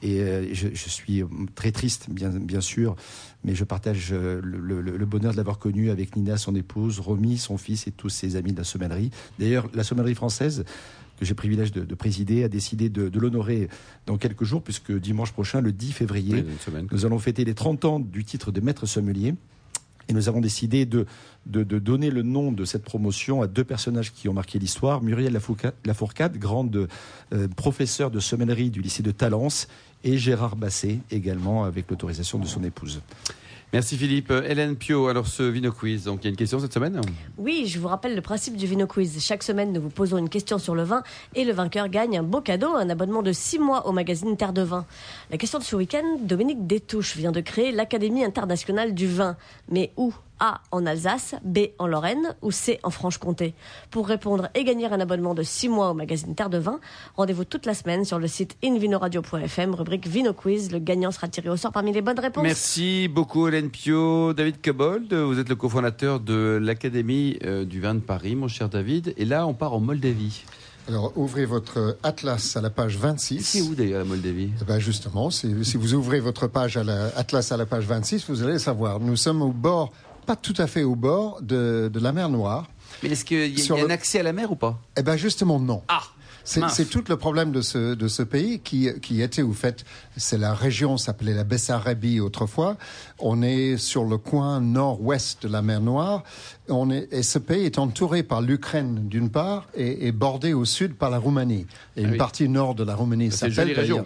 Et 0.00 0.20
euh, 0.20 0.46
je, 0.52 0.68
je, 0.72 0.88
suis 0.88 1.24
très 1.56 1.72
triste, 1.72 2.08
bien, 2.08 2.30
bien 2.30 2.60
sûr, 2.60 2.94
mais 3.42 3.56
je 3.56 3.64
partage 3.64 4.12
le, 4.12 4.40
le, 4.40 4.80
le 4.80 5.06
bonheur 5.06 5.32
de 5.32 5.36
l'avoir 5.36 5.58
connu 5.58 5.90
avec 5.90 6.14
Nina, 6.14 6.36
son 6.36 6.54
épouse, 6.54 7.00
Romy, 7.00 7.36
son 7.36 7.58
fils 7.58 7.88
et 7.88 7.90
tous 7.90 8.08
ses 8.08 8.36
amis 8.36 8.52
de 8.52 8.58
la 8.58 8.64
sommellerie. 8.64 9.10
D'ailleurs, 9.40 9.68
la 9.74 9.82
sommellerie 9.82 10.14
française 10.14 10.64
que 11.18 11.24
j'ai 11.24 11.34
privilège 11.34 11.72
de, 11.72 11.84
de, 11.84 11.94
présider, 11.94 12.44
a 12.44 12.48
décidé 12.48 12.88
de, 12.88 13.08
de 13.08 13.18
l'honorer 13.18 13.68
dans 14.06 14.16
quelques 14.16 14.44
jours, 14.44 14.62
puisque 14.62 14.92
dimanche 14.92 15.32
prochain, 15.32 15.60
le 15.60 15.72
10 15.72 15.92
février, 15.92 16.44
oui, 16.46 16.72
nous 16.90 17.06
allons 17.06 17.18
fêter 17.18 17.44
les 17.44 17.54
30 17.54 17.84
ans 17.84 18.00
du 18.00 18.24
titre 18.24 18.52
de 18.52 18.60
maître 18.60 18.86
sommelier. 18.86 19.34
Et 20.08 20.14
nous 20.14 20.28
avons 20.28 20.40
décidé 20.40 20.86
de, 20.86 21.06
donner 21.46 22.10
le 22.10 22.22
nom 22.22 22.50
de 22.50 22.64
cette 22.64 22.82
promotion 22.82 23.42
à 23.42 23.46
deux 23.46 23.64
personnages 23.64 24.12
qui 24.12 24.28
ont 24.28 24.32
marqué 24.32 24.58
l'histoire. 24.58 25.02
Muriel 25.02 25.38
Lafourcade, 25.84 26.38
grande 26.38 26.88
euh, 27.32 27.48
professeure 27.48 28.10
de 28.10 28.20
sommellerie 28.20 28.70
du 28.70 28.80
lycée 28.80 29.02
de 29.02 29.10
Talence, 29.10 29.68
et 30.04 30.16
Gérard 30.16 30.56
Basset, 30.56 31.00
également 31.10 31.64
avec 31.64 31.90
l'autorisation 31.90 32.38
de 32.38 32.46
son 32.46 32.62
épouse. 32.64 33.00
Merci 33.74 33.98
Philippe. 33.98 34.30
Hélène 34.30 34.76
Pio, 34.76 35.08
alors 35.08 35.26
ce 35.26 35.42
Vino 35.42 35.70
Quiz, 35.70 36.04
donc 36.04 36.20
il 36.22 36.24
y 36.24 36.26
a 36.28 36.30
une 36.30 36.36
question 36.36 36.58
cette 36.58 36.72
semaine? 36.72 37.02
Oui, 37.36 37.66
je 37.66 37.78
vous 37.78 37.88
rappelle 37.88 38.14
le 38.14 38.22
principe 38.22 38.56
du 38.56 38.66
Vino 38.66 38.86
Quiz. 38.86 39.22
Chaque 39.22 39.42
semaine, 39.42 39.74
nous 39.74 39.82
vous 39.82 39.90
posons 39.90 40.16
une 40.16 40.30
question 40.30 40.58
sur 40.58 40.74
le 40.74 40.84
vin 40.84 41.02
et 41.34 41.44
le 41.44 41.52
vainqueur 41.52 41.88
gagne 41.88 42.16
un 42.16 42.22
beau 42.22 42.40
cadeau, 42.40 42.74
un 42.74 42.88
abonnement 42.88 43.22
de 43.22 43.30
6 43.30 43.58
mois 43.58 43.86
au 43.86 43.92
magazine 43.92 44.38
Terre 44.38 44.54
de 44.54 44.62
Vin. 44.62 44.86
La 45.30 45.36
question 45.36 45.58
de 45.58 45.64
ce 45.64 45.76
week-end, 45.76 46.18
Dominique 46.22 46.66
Détouche 46.66 47.14
vient 47.14 47.30
de 47.30 47.42
créer 47.42 47.70
l'Académie 47.70 48.24
internationale 48.24 48.94
du 48.94 49.06
vin. 49.06 49.36
Mais 49.70 49.92
où? 49.98 50.14
A 50.40 50.60
en 50.70 50.86
Alsace, 50.86 51.34
B 51.44 51.58
en 51.78 51.86
Lorraine 51.86 52.34
ou 52.42 52.50
C 52.50 52.78
en 52.82 52.90
Franche-Comté 52.90 53.54
Pour 53.90 54.08
répondre 54.08 54.48
et 54.54 54.64
gagner 54.64 54.86
un 54.86 55.00
abonnement 55.00 55.34
de 55.34 55.42
6 55.42 55.68
mois 55.68 55.90
au 55.90 55.94
magazine 55.94 56.34
Terre 56.34 56.50
de 56.50 56.58
Vin, 56.58 56.80
rendez-vous 57.16 57.44
toute 57.44 57.66
la 57.66 57.74
semaine 57.74 58.04
sur 58.04 58.18
le 58.18 58.26
site 58.26 58.56
invinoradio.fm, 58.64 59.74
rubrique 59.74 60.06
Vino 60.06 60.32
Quiz. 60.32 60.70
Le 60.72 60.78
gagnant 60.78 61.10
sera 61.10 61.28
tiré 61.28 61.48
au 61.48 61.56
sort 61.56 61.72
parmi 61.72 61.92
les 61.92 62.02
bonnes 62.02 62.20
réponses. 62.20 62.42
Merci 62.42 63.08
beaucoup 63.08 63.48
Hélène 63.48 63.70
Pio. 63.70 64.32
David 64.32 64.62
Cobold, 64.62 65.12
vous 65.12 65.38
êtes 65.38 65.48
le 65.48 65.56
cofondateur 65.56 66.20
de 66.20 66.58
l'Académie 66.60 67.38
euh, 67.44 67.64
du 67.64 67.80
vin 67.80 67.94
de 67.94 68.00
Paris, 68.00 68.34
mon 68.34 68.48
cher 68.48 68.68
David. 68.68 69.14
Et 69.16 69.24
là, 69.24 69.46
on 69.46 69.54
part 69.54 69.74
en 69.74 69.80
Moldavie. 69.80 70.44
Alors, 70.88 71.12
ouvrez 71.16 71.44
votre 71.44 71.98
atlas 72.02 72.56
à 72.56 72.62
la 72.62 72.70
page 72.70 72.96
26. 72.96 73.42
C'est 73.42 73.60
où 73.60 73.74
d'ailleurs 73.74 73.98
la 73.98 74.04
Moldavie? 74.06 74.50
Eh 74.58 74.64
ben 74.64 74.78
Justement, 74.78 75.28
si 75.28 75.52
vous 75.52 75.92
ouvrez 75.92 76.18
votre 76.18 76.46
page 76.46 76.78
à 76.78 76.84
la, 76.84 77.08
atlas 77.14 77.52
à 77.52 77.58
la 77.58 77.66
page 77.66 77.84
26, 77.84 78.24
vous 78.30 78.42
allez 78.42 78.58
savoir. 78.58 78.98
Nous 78.98 79.16
sommes 79.16 79.42
au 79.42 79.52
bord 79.52 79.92
pas 80.28 80.36
tout 80.36 80.58
à 80.58 80.66
fait 80.66 80.82
au 80.82 80.94
bord 80.94 81.40
de, 81.40 81.90
de 81.90 82.00
la 82.00 82.12
mer 82.12 82.28
Noire. 82.28 82.64
Mais 83.02 83.08
est-ce 83.08 83.24
qu'il 83.24 83.46
y, 83.58 83.60
y, 83.60 83.72
a 83.72 83.76
le... 83.76 83.84
un 83.86 83.90
accès 83.90 84.20
à 84.20 84.22
la 84.22 84.34
mer 84.34 84.52
ou 84.52 84.56
pas? 84.56 84.78
Eh 84.98 85.02
bien 85.02 85.16
justement 85.16 85.58
non. 85.58 85.80
Ah 85.88 86.02
C'est 86.44 86.88
tout 86.88 87.04
le 87.08 87.16
problème 87.16 87.50
de 87.50 87.62
ce, 87.62 87.94
de 87.94 88.08
ce 88.08 88.22
pays 88.22 88.60
qui, 88.60 88.88
qui 89.00 89.22
était, 89.22 89.42
au 89.42 89.54
fait, 89.54 89.84
c'est 90.18 90.36
la 90.38 90.52
région 90.52 90.98
s'appelait 90.98 91.34
la 91.34 91.44
Bessarabie 91.44 92.20
autrefois. 92.20 92.76
On 93.18 93.42
est 93.42 93.78
sur 93.78 94.04
le 94.04 94.18
coin 94.18 94.60
nord-ouest 94.60 95.42
de 95.44 95.48
la 95.48 95.62
mer 95.62 95.80
Noire. 95.80 96.24
On 96.68 96.90
est, 96.90 97.08
et 97.10 97.22
ce 97.22 97.38
pays 97.38 97.64
est 97.64 97.78
entouré 97.78 98.22
par 98.22 98.42
l'Ukraine 98.42 99.08
d'une 99.08 99.30
part 99.30 99.66
et, 99.74 100.06
et 100.06 100.12
bordé 100.12 100.52
au 100.52 100.66
sud 100.66 100.94
par 100.94 101.10
la 101.10 101.18
Roumanie. 101.18 101.66
Et 101.96 102.02
une 102.02 102.12
oui. 102.12 102.16
partie 102.18 102.48
nord 102.48 102.74
de 102.74 102.84
la 102.84 102.94
Roumanie 102.94 103.30
C'est 103.30 103.46
une 103.48 103.54
s'appelle 103.54 104.04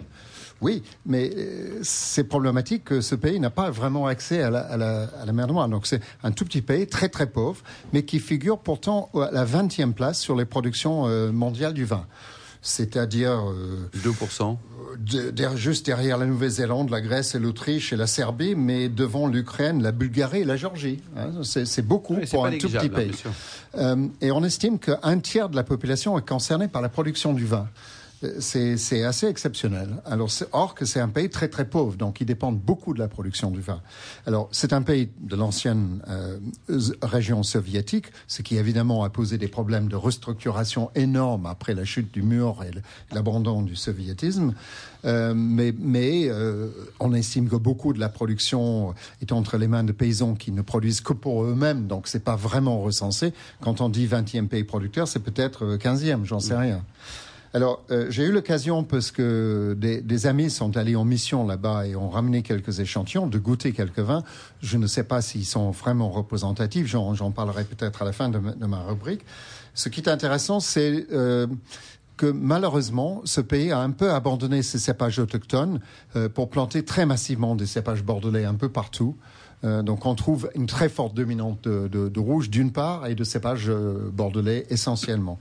oui, 0.63 0.81
mais 1.05 1.29
euh, 1.35 1.79
c'est 1.83 2.23
problématique 2.23 2.85
que 2.85 3.01
ce 3.01 3.13
pays 3.15 3.39
n'a 3.39 3.49
pas 3.49 3.69
vraiment 3.69 4.07
accès 4.07 4.41
à 4.41 4.49
la, 4.49 4.59
à 4.61 4.77
la- 4.77 5.09
à 5.21 5.25
la 5.25 5.33
mer 5.33 5.47
Noire. 5.47 5.69
Donc 5.69 5.85
c'est 5.85 6.01
un 6.23 6.31
tout 6.31 6.45
petit 6.45 6.61
pays 6.61 6.87
très 6.87 7.09
très 7.09 7.27
pauvre, 7.27 7.61
mais 7.91 8.03
qui 8.03 8.19
figure 8.19 8.57
pourtant 8.57 9.09
à 9.15 9.29
la 9.31 9.45
20e 9.45 9.93
place 9.93 10.19
sur 10.19 10.35
les 10.35 10.45
productions 10.45 11.07
euh, 11.07 11.31
mondiales 11.31 11.73
du 11.73 11.85
vin. 11.85 12.05
C'est-à-dire 12.61 13.49
euh, 13.49 13.89
2%. 14.03 14.57
de- 14.97 15.31
der- 15.31 15.57
juste 15.57 15.85
derrière 15.85 16.17
la 16.17 16.25
Nouvelle-Zélande, 16.25 16.89
la 16.91 17.01
Grèce 17.01 17.35
et 17.35 17.39
l'Autriche 17.39 17.91
et 17.91 17.97
la 17.97 18.07
Serbie, 18.07 18.55
mais 18.55 18.87
devant 18.87 19.27
l'Ukraine, 19.27 19.81
la 19.83 19.91
Bulgarie 19.91 20.41
et 20.41 20.45
la 20.45 20.55
Géorgie. 20.55 21.01
hein. 21.17 21.41
C'est 21.43 21.81
beaucoup 21.85 22.15
Oui, 22.15 22.25
pour 22.29 22.45
un 22.45 22.51
tout 22.57 22.69
petit 22.69 22.85
hein, 22.85 22.89
pays. 22.89 23.11
Euh, 23.75 24.07
et 24.21 24.31
on 24.31 24.43
estime 24.43 24.79
qu'un 24.79 25.19
tiers 25.19 25.49
de 25.49 25.55
la 25.57 25.63
population 25.63 26.17
est 26.17 26.25
concernée 26.27 26.67
par 26.69 26.81
la 26.81 26.89
production 26.89 27.33
du 27.33 27.45
vin. 27.45 27.67
Euh, 28.23 28.35
C'est 28.39 29.03
assez 29.03 29.27
exceptionnel. 29.27 30.01
Alors, 30.05 30.29
or 30.51 30.75
que 30.75 30.85
c'est 30.85 30.99
un 30.99 31.09
pays 31.09 31.29
très 31.29 31.47
très 31.47 31.65
pauvre, 31.65 31.95
donc 31.97 32.21
ils 32.21 32.25
dépendent 32.25 32.59
beaucoup 32.59 32.93
de 32.93 32.99
la 32.99 33.07
production 33.07 33.51
du 33.51 33.61
vin. 33.61 33.81
Alors, 34.25 34.49
c'est 34.51 34.73
un 34.73 34.81
pays 34.81 35.09
de 35.19 35.35
l'ancienne 35.35 36.01
euh, 36.07 36.37
région 37.01 37.43
soviétique, 37.43 38.07
ce 38.27 38.41
qui 38.41 38.57
évidemment 38.57 39.03
a 39.03 39.09
posé 39.09 39.37
des 39.37 39.47
problèmes 39.47 39.87
de 39.87 39.95
restructuration 39.95 40.91
énormes 40.95 41.45
après 41.45 41.73
la 41.73 41.85
chute 41.85 42.13
du 42.13 42.21
mur 42.21 42.63
et 42.63 42.71
l'abandon 43.13 43.61
du 43.61 43.75
soviétisme. 43.75 44.53
Euh, 45.05 45.33
mais 45.35 45.73
mais 45.77 46.29
euh, 46.29 46.69
on 46.99 47.13
estime 47.13 47.49
que 47.49 47.57
beaucoup 47.57 47.91
de 47.93 47.99
la 47.99 48.09
production 48.09 48.93
est 49.21 49.31
entre 49.31 49.57
les 49.57 49.67
mains 49.67 49.83
de 49.83 49.91
paysans 49.91 50.35
qui 50.35 50.51
ne 50.51 50.61
produisent 50.61 51.01
que 51.01 51.13
pour 51.13 51.43
eux-mêmes, 51.43 51.87
donc 51.87 52.07
c'est 52.07 52.23
pas 52.23 52.37
vraiment 52.37 52.79
recensé. 52.79 53.33
Quand 53.61 53.81
on 53.81 53.89
dit 53.89 54.07
20e 54.07 54.47
pays 54.47 54.63
producteur, 54.63 55.07
c'est 55.07 55.19
peut-être 55.19 55.65
euh, 55.65 55.77
15e, 55.77 56.23
j'en 56.23 56.39
sais 56.39 56.55
rien. 56.55 56.83
Alors, 57.55 57.83
euh, 57.91 58.07
j'ai 58.09 58.23
eu 58.23 58.31
l'occasion, 58.31 58.83
parce 58.83 59.11
que 59.11 59.75
des, 59.79 60.01
des 60.01 60.25
amis 60.25 60.49
sont 60.49 60.75
allés 60.75 60.95
en 60.95 61.05
mission 61.05 61.45
là-bas 61.45 61.85
et 61.85 61.95
ont 61.95 62.09
ramené 62.09 62.41
quelques 62.41 62.79
échantillons, 62.79 63.27
de 63.27 63.37
goûter 63.37 63.73
quelques 63.73 63.99
vins. 63.99 64.23
Je 64.61 64.77
ne 64.77 64.87
sais 64.87 65.03
pas 65.03 65.21
s'ils 65.21 65.45
sont 65.45 65.69
vraiment 65.69 66.09
représentatifs, 66.09 66.87
j'en 66.87 67.31
parlerai 67.31 67.63
peut-être 67.65 68.01
à 68.01 68.05
la 68.05 68.11
fin 68.11 68.29
de 68.29 68.39
ma, 68.39 68.53
de 68.53 68.65
ma 68.65 68.81
rubrique. 68.81 69.21
Ce 69.75 69.89
qui 69.89 70.01
est 70.01 70.09
intéressant, 70.09 70.59
c'est 70.59 71.05
euh, 71.11 71.45
que 72.17 72.25
malheureusement, 72.25 73.21
ce 73.25 73.41
pays 73.41 73.71
a 73.71 73.79
un 73.79 73.91
peu 73.91 74.11
abandonné 74.11 74.63
ses 74.63 74.79
cépages 74.79 75.19
autochtones 75.19 75.79
euh, 76.15 76.29
pour 76.29 76.49
planter 76.49 76.83
très 76.83 77.05
massivement 77.05 77.55
des 77.55 77.67
cépages 77.67 78.03
bordelais 78.03 78.45
un 78.45 78.55
peu 78.55 78.69
partout. 78.69 79.15
Euh, 79.63 79.81
donc 79.83 80.05
on 80.05 80.15
trouve 80.15 80.49
une 80.55 80.65
très 80.65 80.89
forte 80.89 81.13
dominante 81.15 81.63
de, 81.63 81.87
de- 81.87 82.09
de 82.09 82.19
rouge 82.19 82.49
d'une 82.49 82.71
part 82.71 83.05
et 83.07 83.15
de 83.15 83.23
cépages 83.23 83.69
euh, 83.69 84.09
bordelais 84.11 84.65
essentiellement. 84.69 85.39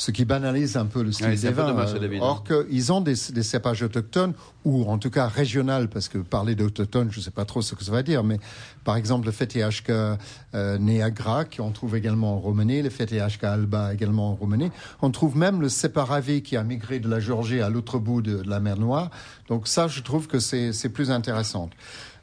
Ce 0.00 0.10
qui 0.12 0.24
banalise 0.24 0.78
un 0.78 0.86
peu 0.86 1.02
le 1.02 1.12
style 1.12 1.26
Ouais, 1.26 1.36
des 1.36 1.50
vins. 1.50 1.66
dommage, 1.66 1.92
euh, 1.92 1.98
David. 1.98 2.22
or 2.22 2.42
qu'ils 2.42 2.90
ont 2.90 3.02
des, 3.02 3.12
des 3.34 3.42
cépages 3.42 3.82
autochtones 3.82 4.32
ou 4.64 4.84
en 4.90 4.96
tout 4.96 5.10
cas 5.10 5.28
régionales, 5.28 5.88
parce 5.90 6.08
que 6.08 6.16
parler 6.16 6.54
d'autochtone, 6.54 7.08
je 7.12 7.18
ne 7.18 7.22
sais 7.22 7.30
pas 7.30 7.44
trop 7.44 7.60
ce 7.60 7.74
que 7.74 7.84
ça 7.84 7.92
va 7.92 8.02
dire, 8.02 8.24
mais 8.24 8.40
par 8.82 8.96
exemple 8.96 9.26
le 9.26 9.32
FTHK 9.32 9.90
euh, 9.90 10.78
Neagra, 10.78 11.44
qu'on 11.44 11.70
trouve 11.70 11.96
également 11.96 12.36
en 12.36 12.38
Roumanie, 12.38 12.80
le 12.80 12.88
FTHK 12.88 13.44
Alba 13.44 13.92
également 13.92 14.30
en 14.30 14.34
Roumanie. 14.36 14.70
On 15.02 15.10
trouve 15.10 15.36
même 15.36 15.60
le 15.60 15.68
Separavi 15.68 16.42
qui 16.42 16.56
a 16.56 16.62
migré 16.64 16.98
de 16.98 17.08
la 17.08 17.20
Géorgie 17.20 17.60
à 17.60 17.68
l'autre 17.68 17.98
bout 17.98 18.22
de, 18.22 18.42
de 18.42 18.48
la 18.48 18.58
mer 18.60 18.78
Noire. 18.78 19.10
Donc 19.48 19.68
ça, 19.68 19.86
je 19.86 20.00
trouve 20.00 20.28
que 20.28 20.38
c'est 20.38 20.88
plus 20.88 21.10
intéressant. 21.10 21.68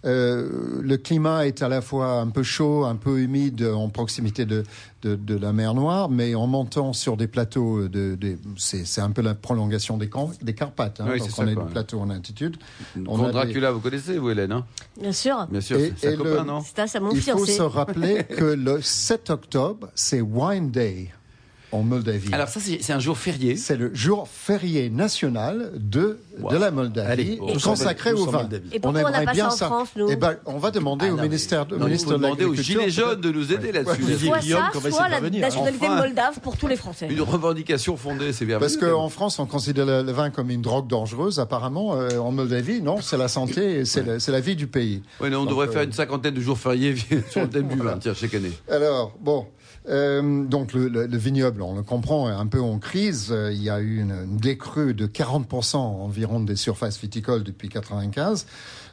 Euh, 0.06 0.80
le 0.82 0.98
climat 0.98 1.48
est 1.48 1.62
à 1.62 1.70
la 1.70 1.82
fois 1.82 2.20
un 2.20 2.28
peu 2.30 2.44
chaud, 2.44 2.86
un 2.86 2.96
peu 2.96 3.20
humide 3.20 3.64
en 3.64 3.90
proximité 3.90 4.46
de, 4.46 4.64
de, 5.02 5.16
de 5.16 5.36
la 5.38 5.54
mer 5.54 5.74
Noire, 5.74 6.10
mais 6.10 6.36
en 6.36 6.48
montant 6.48 6.94
sur 6.94 7.18
des 7.18 7.28
plateaux, 7.28 7.88
de, 7.88 8.16
de, 8.16 8.38
c'est 8.58 8.86
c'est 8.86 9.02
un 9.02 9.12
peu 9.12 9.22
la 9.22 9.34
prolongation 9.36 9.98
des, 9.98 10.10
des 10.42 10.54
Carpates. 10.54 11.02
Hein, 11.02 11.08
Oui, 11.12 11.20
donc 11.20 11.30
c'est 11.32 11.42
on 11.42 11.46
ça, 11.46 11.52
est 11.52 11.56
quoi. 11.56 11.66
plateaux 11.66 12.00
en 12.00 12.10
altitude. 12.10 12.58
On 13.08 13.18
des- 13.26 13.32
Dracula, 13.32 13.72
vous 13.72 13.80
connaissez, 13.80 14.18
vous, 14.18 14.30
Hélène 14.30 14.52
hein? 14.52 14.66
Bien 15.02 15.12
sûr. 15.12 15.48
Bien 15.50 15.62
sûr, 15.62 15.78
Et- 15.78 15.94
c'est 15.98 16.00
c'est 16.00 16.08
un 16.10 16.12
et 16.14 16.18
copain, 16.18 16.30
le- 16.42 16.44
non? 16.44 16.62
C'est 16.64 16.96
à 16.96 17.00
mon 17.00 17.12
Il 17.12 17.22
faut 17.22 17.46
se 17.46 17.62
rappeler 17.62 18.24
que 18.24 18.46
le 18.46 18.82
7 18.82 19.30
octobre, 19.32 19.90
c'est 19.96 20.22
Wine 20.22 20.72
Day 20.72 21.10
en 21.72 21.84
Moldavie. 21.84 22.34
Alors 22.34 22.48
ça, 22.48 22.60
c'est 22.62 22.94
un 22.94 23.00
jour 23.00 23.18
férié. 23.18 23.56
c'est 23.58 23.76
le 23.76 23.94
jour 23.94 24.28
férié 24.32 24.90
national 24.90 25.72
de, 25.76 26.20
Wow. 26.40 26.52
de 26.52 26.58
la 26.58 26.70
Moldavie, 26.72 27.12
Allez, 27.12 27.38
tous 27.38 27.64
consacré 27.64 28.14
au 28.14 28.26
vin. 28.26 28.44
Moldavie. 28.44 28.70
Et 28.72 28.80
pourquoi 28.80 29.02
on 29.06 29.10
n'a 29.10 29.24
pas 29.24 29.34
ça 29.34 29.48
en 29.48 29.50
France, 29.70 29.90
nous 29.96 30.08
Eh 30.10 30.16
ben, 30.16 30.36
on 30.46 30.60
va 30.60 30.70
demander 30.72 31.08
Ah, 31.10 31.14
au 31.14 31.18
non, 31.18 31.24
ministère, 31.24 31.66
au 31.70 31.76
Non, 31.76 31.78
il 31.82 31.86
ministre 31.86 32.06
faut 32.10 32.14
de 32.14 32.18
demander 32.24 32.46
aux 32.46 32.52
l'Agriculture. 32.52 32.82
gilets 32.82 32.92
jaunes 32.92 33.22
de 33.22 33.32
nous 33.32 33.52
aider 33.54 33.72
là-dessus. 33.72 34.04
Soit 34.28 34.42
ça, 34.42 34.92
soit 34.92 35.10
la 35.10 35.20
nationalité 35.22 35.88
Enfin. 35.88 35.98
moldave 36.02 36.40
pour 36.42 36.58
tous 36.58 36.68
les 36.68 36.76
Français. 36.76 37.08
Une 37.10 37.22
revendication 37.22 37.98
fondée, 37.98 38.34
c'est 38.34 38.46
bien. 38.46 38.60
Parce 38.60 38.78
qu'en 38.78 39.10
France, 39.10 39.40
on 39.40 39.46
considère 39.48 39.86
le, 39.86 40.12
vin 40.12 40.30
comme 40.30 40.52
une 40.52 40.62
drogue 40.62 40.88
dangereuse. 40.88 41.40
Apparemment, 41.40 41.96
euh, 41.96 42.18
en 42.20 42.32
Moldavie, 42.32 42.82
non, 42.82 43.02
c'est 43.02 43.18
la 43.18 43.28
santé 43.28 43.84
c'est 43.86 44.06
la, 44.06 44.20
c'est 44.20 44.32
la 44.32 44.40
vie 44.40 44.56
du 44.56 44.68
pays. 44.68 45.02
Oui, 45.20 45.30
on 45.30 45.32
Donc, 45.32 45.50
devrait 45.50 45.68
euh, 45.68 45.72
faire 45.72 45.82
une 45.84 45.92
cinquantaine 45.94 46.34
de 46.36 46.42
jours 46.42 46.58
fériés 46.60 46.96
sur 47.32 47.42
le 47.42 47.50
thème 47.50 47.68
du 47.68 47.78
vin, 47.78 47.98
tiens, 48.00 48.14
chaque 48.14 48.34
année. 48.36 48.52
Alors, 48.70 49.14
bon. 49.20 49.48
Euh, 49.90 50.44
donc 50.46 50.74
le, 50.74 50.88
le- 50.88 51.06
le 51.08 51.18
vignoble, 51.18 51.62
on 51.62 51.76
le 51.76 51.82
comprend, 51.84 52.30
est 52.30 52.34
un 52.34 52.48
peu 52.48 52.60
en 52.62 52.78
crise. 52.80 53.28
Euh, 53.32 53.52
Il 53.54 53.62
y 53.64 53.70
a 53.70 53.80
eu 53.80 54.00
une, 54.02 54.12
une 54.12 54.38
décrue 54.38 54.94
de 54.94 55.08
40% 55.08 55.78
environ 55.78 56.40
des 56.42 56.56
surfaces 56.56 57.00
viticoles 57.00 57.44
depuis 57.44 57.70
95. 57.70 58.46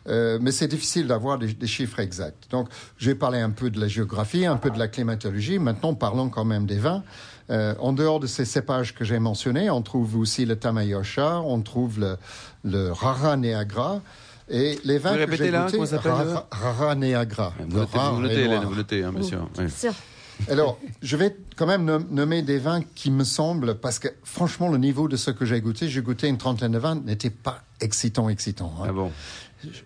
Euh, 0.06 0.38
mais 0.40 0.52
c'est 0.52 0.68
difficile 0.68 1.06
d'avoir 1.06 1.38
des, 1.38 1.52
des 1.54 1.66
chiffres 1.66 1.98
exacts. 1.98 2.50
Donc, 2.50 2.68
j'ai 2.98 3.14
parlé 3.14 3.40
un 3.40 3.50
peu 3.50 3.70
de 3.70 3.80
la 3.80 3.88
géographie, 3.88 4.44
un 4.46 4.56
peu 4.56 4.70
de 4.70 4.78
la 4.78 4.86
climatologie. 4.88 5.58
Maintenant, 5.58 5.94
parlons 5.94 6.28
quand 6.28 6.44
même 6.44 6.66
des 6.66 6.76
vins. 6.78 7.02
Euh, 7.50 7.74
en 7.78 7.92
dehors 7.92 8.20
de 8.20 8.26
ces 8.26 8.44
cépages 8.44 8.94
que 8.94 9.04
j'ai 9.04 9.18
mentionnés, 9.18 9.70
on 9.70 9.82
trouve 9.82 10.16
aussi 10.16 10.44
le 10.46 10.56
Tamayosha, 10.56 11.40
on 11.40 11.60
trouve 11.62 12.00
le, 12.00 12.16
le 12.64 12.90
Rara 12.92 13.36
Neagra. 13.36 14.00
Et 14.50 14.78
les 14.84 14.98
vins 14.98 15.10
Vous 15.10 15.14
que 15.16 15.20
répétez 15.20 15.44
j'ai 15.46 15.50
là, 15.50 15.66
goûtés, 15.70 15.86
s'appelle, 15.86 16.12
Rara, 16.12 16.48
Rara 16.50 16.94
Neagra. 16.94 17.54
Vous 17.58 17.66
Le 17.74 17.80
notez, 17.80 17.98
vous 17.98 18.20
notez, 18.20 18.34
et 18.34 18.38
Hélène, 18.40 18.50
noir. 18.60 18.68
vous 18.68 18.74
notez, 18.76 19.02
hein, 19.04 19.12
bien 19.12 19.22
sûr. 19.22 19.48
oui. 19.58 19.64
Alors, 20.50 20.78
je 21.02 21.16
vais 21.16 21.36
quand 21.56 21.66
même 21.66 21.84
nom- 21.84 22.04
nommer 22.10 22.42
des 22.42 22.58
vins 22.58 22.82
qui 22.94 23.10
me 23.10 23.24
semblent, 23.24 23.76
parce 23.76 23.98
que 23.98 24.08
franchement, 24.24 24.68
le 24.68 24.78
niveau 24.78 25.08
de 25.08 25.16
ce 25.16 25.30
que 25.30 25.44
j'ai 25.44 25.60
goûté, 25.60 25.88
j'ai 25.88 26.02
goûté 26.02 26.28
une 26.28 26.38
trentaine 26.38 26.72
de 26.72 26.78
vins, 26.78 26.96
n'était 26.96 27.30
pas 27.30 27.62
excitant, 27.80 28.28
excitant. 28.28 28.72
hein. 28.80 28.86
Ah 28.88 28.92
bon? 28.92 29.10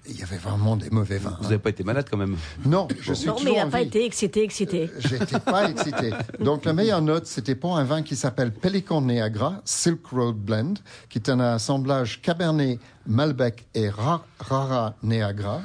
Il 0.08 0.18
y 0.18 0.24
avait 0.24 0.38
vraiment 0.38 0.76
des 0.76 0.90
mauvais 0.90 1.18
vins. 1.18 1.36
Vous 1.38 1.46
hein. 1.46 1.50
n'avez 1.50 1.58
pas 1.60 1.70
été 1.70 1.84
malade 1.84 2.06
quand 2.10 2.16
même? 2.16 2.36
Non, 2.66 2.88
je 3.00 3.12
suis 3.12 3.28
Non, 3.28 3.36
mais 3.44 3.52
il 3.52 3.56
n'a 3.58 3.66
pas 3.66 3.78
vie. 3.82 3.86
été 3.86 4.04
excité, 4.04 4.42
excité. 4.42 4.90
J'étais 4.98 5.38
pas 5.38 5.70
excité. 5.70 6.10
Donc, 6.40 6.64
la 6.64 6.72
meilleure 6.72 7.00
note, 7.00 7.26
c'était 7.26 7.54
pour 7.54 7.76
un 7.78 7.84
vin 7.84 8.02
qui 8.02 8.16
s'appelle 8.16 8.50
Pelican 8.52 9.02
Niagara, 9.02 9.62
Silk 9.64 10.04
Road 10.10 10.34
Blend, 10.36 10.74
qui 11.08 11.18
est 11.18 11.28
un 11.30 11.38
assemblage 11.38 12.20
Cabernet, 12.22 12.80
Malbec 13.06 13.66
et 13.74 13.88
Ra- 13.88 14.24
Rara 14.40 14.96
Niagara. 15.04 15.62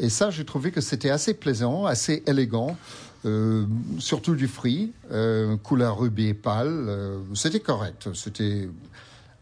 Et 0.00 0.08
ça, 0.08 0.30
j'ai 0.30 0.44
trouvé 0.44 0.72
que 0.72 0.80
c'était 0.80 1.10
assez 1.10 1.34
plaisant, 1.34 1.86
assez 1.86 2.24
élégant. 2.26 2.76
Euh, 3.24 3.64
surtout 3.98 4.34
du 4.34 4.48
fruit, 4.48 4.92
euh, 5.10 5.56
couleur 5.56 5.98
rubis 5.98 6.34
pâle. 6.34 6.68
euh, 6.88 7.18
c'était 7.34 7.60
correct. 7.60 8.08
C'était. 8.14 8.68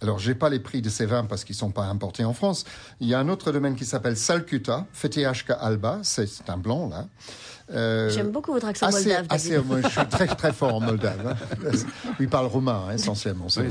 Alors, 0.03 0.19
j'ai 0.19 0.35
pas 0.35 0.49
les 0.51 0.59
prix 0.59 0.83
de 0.83 0.91
ces 0.91 1.07
vins 1.07 1.25
parce 1.25 1.45
qu'ils 1.45 1.55
sont 1.55 1.71
pas 1.71 1.85
importés 1.85 2.25
en 2.25 2.33
France. 2.35 2.65
Il 3.01 3.07
y 3.09 3.15
a 3.15 3.21
un 3.21 3.29
autre 3.29 3.53
domaine 3.53 3.77
qui 3.77 3.85
s'appelle 3.85 4.17
Salcuta, 4.17 4.87
FTHK 4.93 5.53
Alba, 5.61 6.01
c'est 6.03 6.29
un 6.49 6.57
blanc 6.59 6.89
là. 6.89 7.07
Euh, 7.73 8.11
J'aime 8.11 8.31
beaucoup 8.33 8.53
votre 8.53 8.67
accent 8.67 8.87
assez, 8.89 9.05
moldave, 9.11 9.27
assez, 9.31 9.55
je 9.83 9.89
suis 9.89 10.07
très 10.11 10.27
très 10.27 10.53
fort 10.53 10.75
en 10.75 10.81
moldave. 10.91 11.27
hein. 11.27 11.71
Il 12.21 12.29
parle 12.29 12.47
roumain 12.47 12.83
hein, 12.89 12.95
essentiellement. 12.95 13.49
C'est 13.49 13.63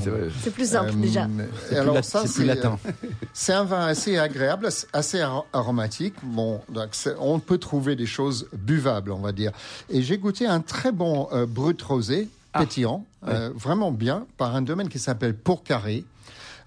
plus 0.53 0.69
simple, 0.71 0.91
Euh, 0.91 1.01
déjà. 1.01 1.27
et 1.71 1.75
alors 1.75 1.95
lat- 1.95 2.01
ça, 2.01 2.21
c'est 2.25 2.33
plus 2.33 2.45
latin. 2.45 2.79
euh, 2.87 2.91
C'est 3.33 3.53
un 3.53 3.63
vin 3.65 3.85
assez 3.85 4.17
agréable, 4.17 4.69
assez 4.93 5.19
ar- 5.19 5.45
aromatique. 5.53 6.15
Bon, 6.23 6.61
donc 6.69 6.89
on 7.19 7.39
peut 7.39 7.57
trouver 7.59 7.95
des 7.95 8.07
choses 8.07 8.47
buvables, 8.53 9.11
on 9.11 9.19
va 9.19 9.33
dire. 9.33 9.51
Et 9.89 10.01
j'ai 10.01 10.17
goûté 10.17 10.47
un 10.47 10.61
très 10.61 10.93
bon 10.93 11.27
euh, 11.33 11.45
brut 11.45 11.79
rosé, 11.81 12.27
Ah. 12.53 12.59
pétillant, 12.59 13.05
euh, 13.27 13.51
vraiment 13.53 13.91
bien, 13.91 14.25
par 14.37 14.55
un 14.55 14.61
domaine 14.63 14.89
qui 14.89 14.99
s'appelle 14.99 15.35
Pourcarré. 15.35 16.05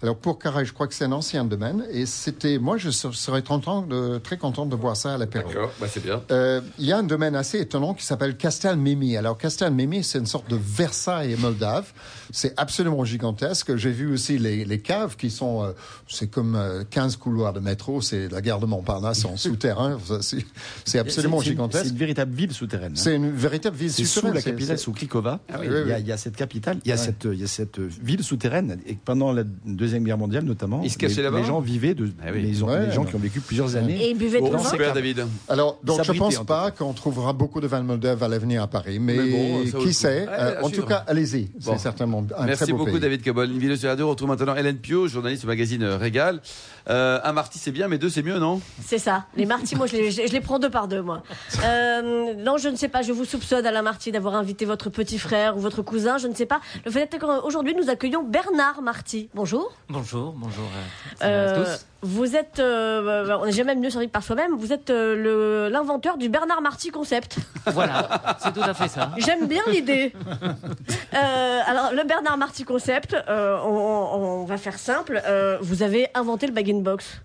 Alors 0.05 0.19
pour 0.19 0.39
Carré, 0.39 0.67
je 0.67 0.75
crois 0.75 0.87
que 0.87 0.93
c'est 0.93 1.07
un 1.07 1.13
ancien 1.13 1.47
domaine. 1.47 1.83
Et 1.91 2.05
c'était, 2.05 2.59
moi, 2.59 2.77
je 2.77 2.91
ser- 2.91 3.09
serais 3.15 3.43
content 3.43 3.81
de, 3.81 4.19
très 4.19 4.37
content 4.37 4.67
de 4.67 4.77
boire 4.77 4.99
ça 4.99 5.15
à 5.15 5.17
l'apéro. 5.19 5.49
D'accord, 5.49 5.73
bah, 5.81 5.87
c'est 5.91 6.03
bien. 6.05 6.21
Euh, 6.31 6.61
Il 6.79 6.85
y 6.85 6.93
a 6.93 6.99
un 6.99 7.03
domaine 7.03 7.35
assez 7.35 7.59
étonnant 7.59 7.95
qui 7.95 8.05
s'appelle 8.05 8.37
Castelmimi. 8.37 9.17
Alors 9.17 9.39
Castelmimi, 9.39 10.05
c'est 10.05 10.19
une 10.19 10.27
sorte 10.27 10.51
de 10.51 10.57
Versailles 10.63 11.37
moldave. 11.41 11.91
C'est 12.31 12.53
absolument 12.59 13.03
gigantesque. 13.07 13.77
J'ai 13.77 13.93
vu 13.93 14.13
aussi 14.13 14.37
les, 14.39 14.67
les 14.67 14.79
caves 14.81 15.17
qui 15.17 15.31
sont, 15.31 15.65
euh, 15.65 15.73
c'est 16.07 16.27
comme 16.29 16.55
euh, 16.55 16.85
15 16.91 17.17
couloirs 17.17 17.55
de 17.55 17.61
métro. 17.61 18.03
C'est 18.03 18.29
la 18.29 18.43
gare 18.43 18.59
de 18.61 18.67
Montparnasse 18.67 19.25
en 19.25 19.37
souterrain. 19.39 19.99
C'est 20.21 20.45
c'est 20.85 20.99
absolument 20.99 21.39
C'est- 21.39 21.45
c'est 21.45 21.51
une- 21.51 21.57
gigantesque. 21.57 21.85
C'est 21.85 21.91
une 21.93 21.97
véritable 21.97 22.35
ville 22.35 22.53
souterraine. 22.53 22.93
hein. 22.93 23.01
C'est 23.03 23.17
une 23.17 23.31
véritable 23.31 23.77
ville 23.77 23.91
C'est 23.91 24.03
sous 24.05 24.21
souterraine. 24.21 24.35
la 24.35 24.41
C'est- 24.43 24.51
capitale, 24.51 24.77
c'est- 24.79 24.85
sous 24.85 24.93
Krikova. 24.93 25.41
oui. 25.49 25.55
il, 25.63 25.65
y 25.65 25.69
a, 25.69 25.71
Oui, 25.79 25.83
oui. 25.87 25.93
il 26.01 26.07
y 26.09 26.13
a 26.13 26.17
cette 26.19 26.37
capitale, 26.37 26.79
il 26.85 26.89
y 26.89 26.93
a, 26.93 26.97
Ouais. 26.97 27.01
cette, 27.01 27.25
il 27.25 27.41
y 27.41 27.45
a 27.45 27.47
cette 27.47 27.79
ville 27.79 28.23
souterraine. 28.23 28.79
Et 28.87 28.95
pendant 29.03 29.33
la 29.33 29.45
Deuxième 29.65 29.94
Guerre 30.03 30.19
mondiale, 30.19 30.45
notamment, 30.45 30.81
Ils 30.83 30.91
se 30.91 30.99
cachaient 30.99 31.17
les, 31.17 31.23
là-bas 31.23 31.39
les 31.39 31.45
gens 31.45 31.61
vivaient 31.61 31.95
de. 31.95 32.11
Ah 32.21 32.31
oui. 32.33 32.43
les, 32.43 32.55
gens- 32.55 32.67
Ouais, 32.67 32.87
les 32.87 32.93
gens 32.93 33.05
qui 33.05 33.15
ont 33.15 33.19
vécu 33.21 33.41
plusieurs 33.41 33.77
années. 33.77 34.03
Et 34.03 34.11
ils 34.11 34.19
buvaient 34.19 34.41
vin. 34.41 34.59
super, 34.65 34.93
David. 34.93 35.27
Alors, 35.49 35.79
donc 35.85 35.99
je 35.99 36.05
S'abriter, 36.05 36.25
pense 36.37 36.45
pas 36.47 36.71
qu'on 36.71 36.93
trouvera 36.93 37.33
beaucoup 37.33 37.61
de 37.61 37.67
vin 37.67 37.83
moldave 37.83 38.23
à 38.23 38.29
l'avenir 38.29 38.63
à 38.63 38.67
Paris, 38.67 38.99
mais, 38.99 39.17
bon, 39.71 39.81
qui 39.81 39.93
sait 39.95 40.27
Euh, 40.29 40.61
En 40.63 40.69
suivre. 40.69 40.83
tout 40.83 40.89
cas, 40.89 41.05
allez-y. 41.07 41.45
Bon. 41.45 41.73
C'est 41.73 41.79
certainement 41.79 42.25
un 42.37 42.47
Merci 42.47 42.65
très 42.65 42.73
beau 42.73 42.79
beaucoup, 42.79 42.93
pays. 42.93 43.01
David 43.01 43.23
Cabol. 43.23 43.51
Une 43.51 43.59
vidéo 43.59 43.77
sur 43.77 43.87
la 43.87 43.93
radio. 43.93 44.07
On 44.07 44.11
retrouve 44.11 44.29
maintenant 44.31 44.57
Hélène 44.57 44.79
Pio, 44.79 45.07
journaliste 45.07 45.45
au 45.45 45.49
magazine 45.49 45.83
euh, 45.83 45.97
Régal. 45.97 46.41
Euh, 46.91 47.19
un 47.23 47.33
Marty, 47.33 47.59
c'est 47.59 47.71
bien, 47.73 47.89
mais 47.89 47.99
deux, 47.99 48.09
c'est 48.11 48.23
mieux, 48.23 48.39
non? 48.39 48.61
C'est 48.85 48.99
ça. 48.99 49.27
Les 49.37 49.47
Marty, 49.47 49.77
moi, 49.77 49.87
je 49.87 49.97
les, 49.97 50.11
je 50.11 50.33
les 50.33 50.41
prends 50.41 50.59
deux 50.59 50.71
par 50.71 50.89
deux, 50.89 51.03
moi. 51.03 51.23
Euh, 51.65 52.35
non, 52.35 52.57
je 52.59 52.69
ne 52.69 52.77
sais 52.77 52.89
pas. 52.89 53.03
Je 53.03 53.13
vous 53.13 53.25
soupçonne, 53.25 53.65
Alain 53.67 53.83
Marty, 53.83 54.13
d'avoir 54.13 54.35
invité 54.35 54.65
votre 54.65 54.91
petit 54.91 55.19
frère 55.19 55.57
ou 55.57 55.61
votre 55.61 55.83
cousin. 55.83 56.19
Je 56.19 56.27
ne 56.29 56.35
sais 56.35 56.47
pas. 56.47 56.61
Le 56.85 56.91
fait 56.91 57.13
est 57.15 57.19
qu'aujourd'hui, 57.19 57.75
nous 57.75 57.89
accueillons 57.91 58.23
Bernard 58.23 58.83
Marty. 58.83 59.29
Bonjour. 59.35 59.73
Bonjour, 59.91 60.33
bonjour 60.33 60.65
à, 61.21 61.25
à 61.25 61.29
Euh, 61.29 61.63
tous. 61.65 61.87
vous 62.03 62.37
êtes, 62.37 62.59
euh, 62.59 63.37
on 63.41 63.45
n'est 63.45 63.53
jamais 63.53 63.75
mieux 63.75 63.91
servi 63.91 64.07
que 64.07 64.13
par 64.13 64.23
soi-même. 64.23 64.57
Vous 64.57 64.73
êtes 64.73 64.89
euh, 64.89 65.69
l'inventeur 65.69 66.17
du 66.17 66.31
Bernard 66.31 66.63
Marty 66.63 66.91
concept. 66.91 67.37
Voilà, 67.67 68.37
c'est 68.39 68.53
tout 68.55 68.63
à 68.63 68.73
fait 68.73 68.89
ça. 68.89 69.11
J'aime 69.19 69.47
bien 69.47 69.63
l'idée. 69.71 70.13
Alors, 71.13 71.93
le 71.93 72.03
Bernard 72.07 72.39
Marty 72.39 72.65
concept, 72.65 73.15
on, 73.29 73.31
on- 73.33 74.45
va 74.47 74.57
faire 74.57 74.79
simple. 74.79 75.23
Vous 75.61 75.83
avez 75.83 76.09
inventé 76.15 76.47
le 76.47 76.53
bag-in-box. 76.53 77.21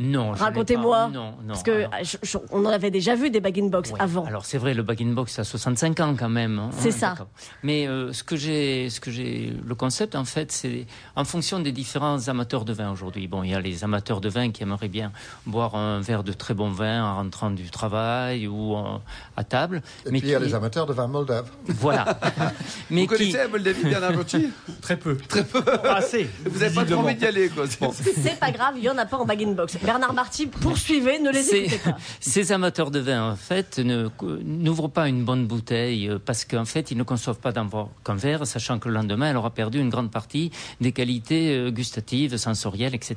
Non, 0.00 0.32
Racontez-moi. 0.32 1.04
pas. 1.04 1.08
Non, 1.08 1.34
non. 1.42 1.48
Parce 1.48 1.62
que 1.62 1.70
alors, 1.70 1.90
je- 2.02 2.16
je- 2.22 2.38
on 2.50 2.64
en 2.66 2.70
avait 2.70 2.90
déjà 2.90 3.14
vu 3.14 3.30
des 3.30 3.38
bag-in-box 3.40 3.92
ouais, 3.92 4.00
avant. 4.00 4.24
Alors 4.24 4.44
c'est 4.44 4.58
vrai, 4.58 4.74
le 4.74 4.82
bag-in-box 4.82 5.38
a 5.38 5.44
65 5.44 6.00
ans 6.00 6.16
quand 6.18 6.28
même. 6.28 6.58
hein, 6.58 6.70
C'est 6.76 6.90
ça. 6.90 7.14
Mais 7.62 7.86
euh, 7.86 8.12
ce 8.12 8.24
que 8.24 8.34
j'ai, 8.34 8.90
ce 8.90 8.98
que 8.98 9.12
j'ai, 9.12 9.52
le 9.64 9.74
concept 9.76 10.16
en 10.16 10.24
fait, 10.24 10.50
c'est 10.50 10.86
en 11.14 11.24
fonction 11.24 11.60
des 11.60 11.70
différents 11.70 12.26
amateurs 12.26 12.64
de 12.64 12.72
vin 12.72 12.90
aujourd'hui. 12.90 13.28
Bon, 13.28 13.44
il 13.44 13.50
y 13.50 13.54
a 13.54 13.60
les 13.60 13.84
amateurs 13.84 14.20
de 14.20 14.28
vin 14.28 14.50
qui 14.50 14.64
aimeraient 14.64 14.88
bien 14.88 15.12
boire 15.46 15.76
un 15.76 16.00
verre 16.00 16.24
de 16.24 16.32
très 16.32 16.54
bon 16.54 16.70
vin 16.70 17.04
en 17.04 17.14
rentrant 17.14 17.50
du 17.52 17.70
travail 17.70 18.48
ou 18.48 18.74
en- 18.74 19.00
à 19.36 19.44
table. 19.44 19.80
Et 20.06 20.10
mais 20.10 20.18
puis 20.18 20.28
il 20.28 20.32
y 20.32 20.34
a 20.34 20.38
qui- 20.40 20.46
les 20.46 20.54
amateurs 20.54 20.86
de 20.86 20.92
vin 20.92 21.06
moldave. 21.06 21.48
Voilà. 21.68 22.18
mais 22.90 23.02
Vous 23.02 23.06
qui, 23.14 23.18
connaissez 23.18 23.38
la 23.38 23.46
Moldavie, 23.48 23.84
Bernard 23.84 24.12
Botti 24.14 24.48
Très 24.82 24.96
peu. 24.96 25.16
Très 25.16 25.44
peu. 25.44 25.62
Assez. 25.88 26.28
Vous 26.44 26.58
n'avez 26.58 26.74
pas 26.74 26.84
trop 26.84 26.94
envie 27.00 27.14
d'y 27.14 27.26
aller, 27.26 27.48
quoi. 27.48 27.64
C'est- 27.68 28.12
C'est 28.20 28.40
pas 28.40 28.50
grave, 28.50 28.74
il 28.76 28.82
y 28.82 28.90
en 28.90 28.98
a 28.98 29.06
pas 29.06 29.18
en 29.18 29.24
bag-in-box. 29.24 29.78
Bernard 29.84 30.14
Marty, 30.14 30.46
poursuivez, 30.46 31.18
ne 31.18 31.30
les 31.30 31.54
écoutez 31.54 31.78
pas. 31.78 31.96
Ces 32.20 32.52
amateurs 32.52 32.90
de 32.90 33.00
vin, 33.00 33.32
en 33.32 33.36
fait, 33.36 33.78
n'ouvrent 33.78 34.88
pas 34.88 35.08
une 35.08 35.24
bonne 35.24 35.46
bouteille 35.46 36.08
euh, 36.08 36.18
parce 36.24 36.44
qu'en 36.46 36.64
fait, 36.64 36.90
ils 36.90 36.96
ne 36.96 37.02
conçoivent 37.02 37.38
pas 37.38 37.52
qu'un 37.52 38.14
verre, 38.14 38.46
sachant 38.46 38.78
que 38.78 38.88
le 38.88 38.94
lendemain, 38.94 39.30
elle 39.30 39.36
aura 39.36 39.50
perdu 39.50 39.78
une 39.80 39.90
grande 39.90 40.10
partie 40.10 40.50
des 40.80 40.92
qualités 40.92 41.54
euh, 41.54 41.70
gustatives, 41.70 42.36
sensorielles, 42.38 42.94
etc. 42.94 43.16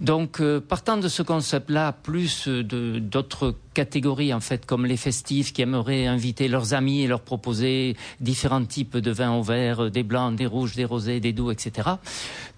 Donc, 0.00 0.40
euh, 0.40 0.60
partant 0.60 0.98
de 0.98 1.08
ce 1.08 1.22
concept-là, 1.22 1.92
plus 1.92 2.48
de- 2.48 2.98
d'autres 2.98 3.54
catégories, 3.72 4.34
en 4.34 4.40
fait, 4.40 4.66
comme 4.66 4.84
les 4.84 4.98
festifs 4.98 5.52
qui 5.54 5.62
aimeraient 5.62 6.06
inviter 6.06 6.48
leurs 6.48 6.74
amis 6.74 7.02
et 7.02 7.06
leur 7.06 7.20
proposer 7.22 7.96
différents 8.20 8.64
types 8.64 8.96
de 8.98 9.10
vins 9.10 9.32
au 9.32 9.42
verre, 9.42 9.90
des 9.90 10.02
blancs, 10.02 10.36
des 10.36 10.46
rouges, 10.46 10.74
des 10.74 10.84
rosés, 10.84 11.20
des 11.20 11.32
doux, 11.32 11.50
etc., 11.50 11.88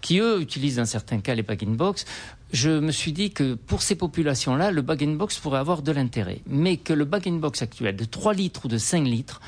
qui, 0.00 0.18
eux, 0.20 0.40
utilisent 0.40 0.76
dans 0.76 0.85
certains 0.85 1.20
cas 1.20 1.35
les 1.37 1.42
bag-in-box, 1.42 2.07
je 2.52 2.70
me 2.70 2.92
suis 2.92 3.12
dit 3.12 3.30
que 3.30 3.54
pour 3.54 3.82
ces 3.82 3.94
populations-là, 3.94 4.70
le 4.70 4.82
bag-in-box 4.82 5.38
pourrait 5.38 5.58
avoir 5.58 5.82
de 5.82 5.92
l'intérêt. 5.92 6.40
Mais 6.46 6.76
que 6.76 6.92
le 6.92 7.04
bag-in-box 7.04 7.62
actuel 7.62 7.96
de 7.96 8.04
3 8.04 8.34
litres 8.34 8.64
ou 8.64 8.68
de 8.68 8.78
5 8.78 9.04
litres 9.04 9.40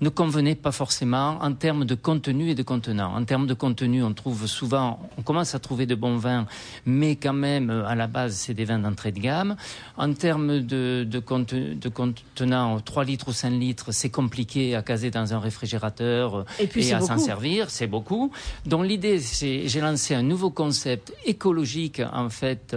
ne 0.00 0.08
convenait 0.08 0.54
pas 0.54 0.70
forcément 0.72 1.38
en 1.40 1.52
termes 1.54 1.84
de 1.84 1.94
contenu 1.96 2.50
et 2.50 2.54
de 2.54 2.62
contenant. 2.62 3.14
En 3.16 3.24
termes 3.24 3.46
de 3.46 3.54
contenu, 3.54 4.02
on 4.04 4.14
trouve 4.14 4.46
souvent, 4.46 5.00
on 5.18 5.22
commence 5.22 5.54
à 5.54 5.58
trouver 5.58 5.86
de 5.86 5.94
bons 5.96 6.16
vins, 6.16 6.46
mais 6.86 7.16
quand 7.16 7.32
même, 7.32 7.70
à 7.70 7.94
la 7.96 8.06
base, 8.06 8.34
c'est 8.36 8.54
des 8.54 8.64
vins 8.64 8.78
d'entrée 8.78 9.10
de 9.10 9.18
gamme. 9.18 9.56
En 9.96 10.12
termes 10.12 10.60
de, 10.60 11.04
de, 11.08 11.18
contenu- 11.18 11.74
de 11.74 11.88
contenant, 11.88 12.78
3 12.80 13.04
litres 13.04 13.28
ou 13.28 13.32
5 13.32 13.50
litres, 13.50 13.90
c'est 13.90 14.10
compliqué 14.10 14.76
à 14.76 14.82
caser 14.82 15.10
dans 15.10 15.34
un 15.34 15.40
réfrigérateur 15.40 16.44
Et 16.60 16.66
puis, 16.68 16.92
à 16.92 17.00
s'en 17.00 17.18
servir, 17.18 17.70
c'est 17.70 17.88
beaucoup. 17.88 18.30
Donc 18.66 18.84
l'idée, 18.86 19.18
c'est, 19.18 19.66
j'ai 19.66 19.80
lancé 19.80 20.14
un 20.14 20.22
nouveau 20.22 20.50
concept 20.50 21.12
écologique, 21.26 22.00
en 22.12 22.28
fait, 22.30 22.76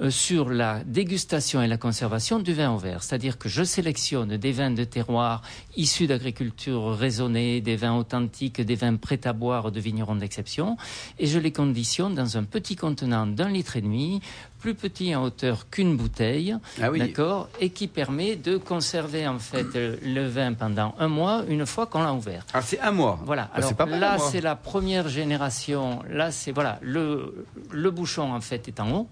euh, 0.00 0.10
sur 0.10 0.50
la 0.50 0.84
dégustation 0.84 1.62
et 1.62 1.68
la 1.68 1.78
conservation 1.78 2.38
du 2.38 2.52
vin 2.52 2.70
au 2.70 2.76
verre. 2.78 3.02
C'est-à-dire 3.02 3.38
que 3.38 3.48
je 3.48 3.64
sélectionne 3.64 4.36
des 4.36 4.52
vins 4.52 4.70
de 4.70 4.84
terroir 4.84 5.40
issus 5.76 6.06
d'agriculture 6.06 6.49
raisonnée, 6.68 7.60
des 7.60 7.76
vins 7.76 7.96
authentiques, 7.96 8.60
des 8.60 8.74
vins 8.74 8.96
prêts 8.96 9.20
à 9.26 9.32
boire 9.32 9.70
de 9.70 9.80
vignerons 9.80 10.16
d'exception, 10.16 10.76
et 11.18 11.26
je 11.26 11.38
les 11.38 11.52
conditionne 11.52 12.14
dans 12.14 12.36
un 12.36 12.44
petit 12.44 12.76
contenant 12.76 13.26
d'un 13.26 13.48
litre 13.48 13.76
et 13.76 13.80
demi, 13.80 14.20
plus 14.60 14.74
petit 14.74 15.14
en 15.16 15.22
hauteur 15.24 15.70
qu'une 15.70 15.96
bouteille, 15.96 16.54
Ah 16.82 16.90
oui. 16.90 16.98
d'accord, 16.98 17.48
et 17.60 17.70
qui 17.70 17.86
permet 17.88 18.36
de 18.36 18.58
conserver 18.58 19.26
en 19.26 19.38
fait 19.38 19.66
le 19.74 20.26
vin 20.28 20.52
pendant 20.52 20.94
un 20.98 21.08
mois 21.08 21.44
une 21.48 21.64
fois 21.64 21.86
qu'on 21.86 22.02
l'a 22.02 22.12
ouvert. 22.12 22.44
Ah, 22.52 22.60
c'est 22.60 22.78
un 22.80 22.90
mois. 22.90 23.18
Voilà. 23.24 23.44
Bah, 23.44 23.50
Alors 23.54 23.68
c'est 23.70 23.76
pas 23.76 23.86
mal, 23.86 24.00
là, 24.00 24.18
c'est 24.18 24.42
la 24.42 24.56
première 24.56 25.08
génération. 25.08 26.02
Là, 26.10 26.30
c'est 26.30 26.52
voilà, 26.52 26.78
le 26.82 27.46
le 27.70 27.90
bouchon 27.90 28.32
en 28.32 28.40
fait 28.40 28.68
est 28.68 28.80
en 28.80 28.90
haut. 28.92 29.08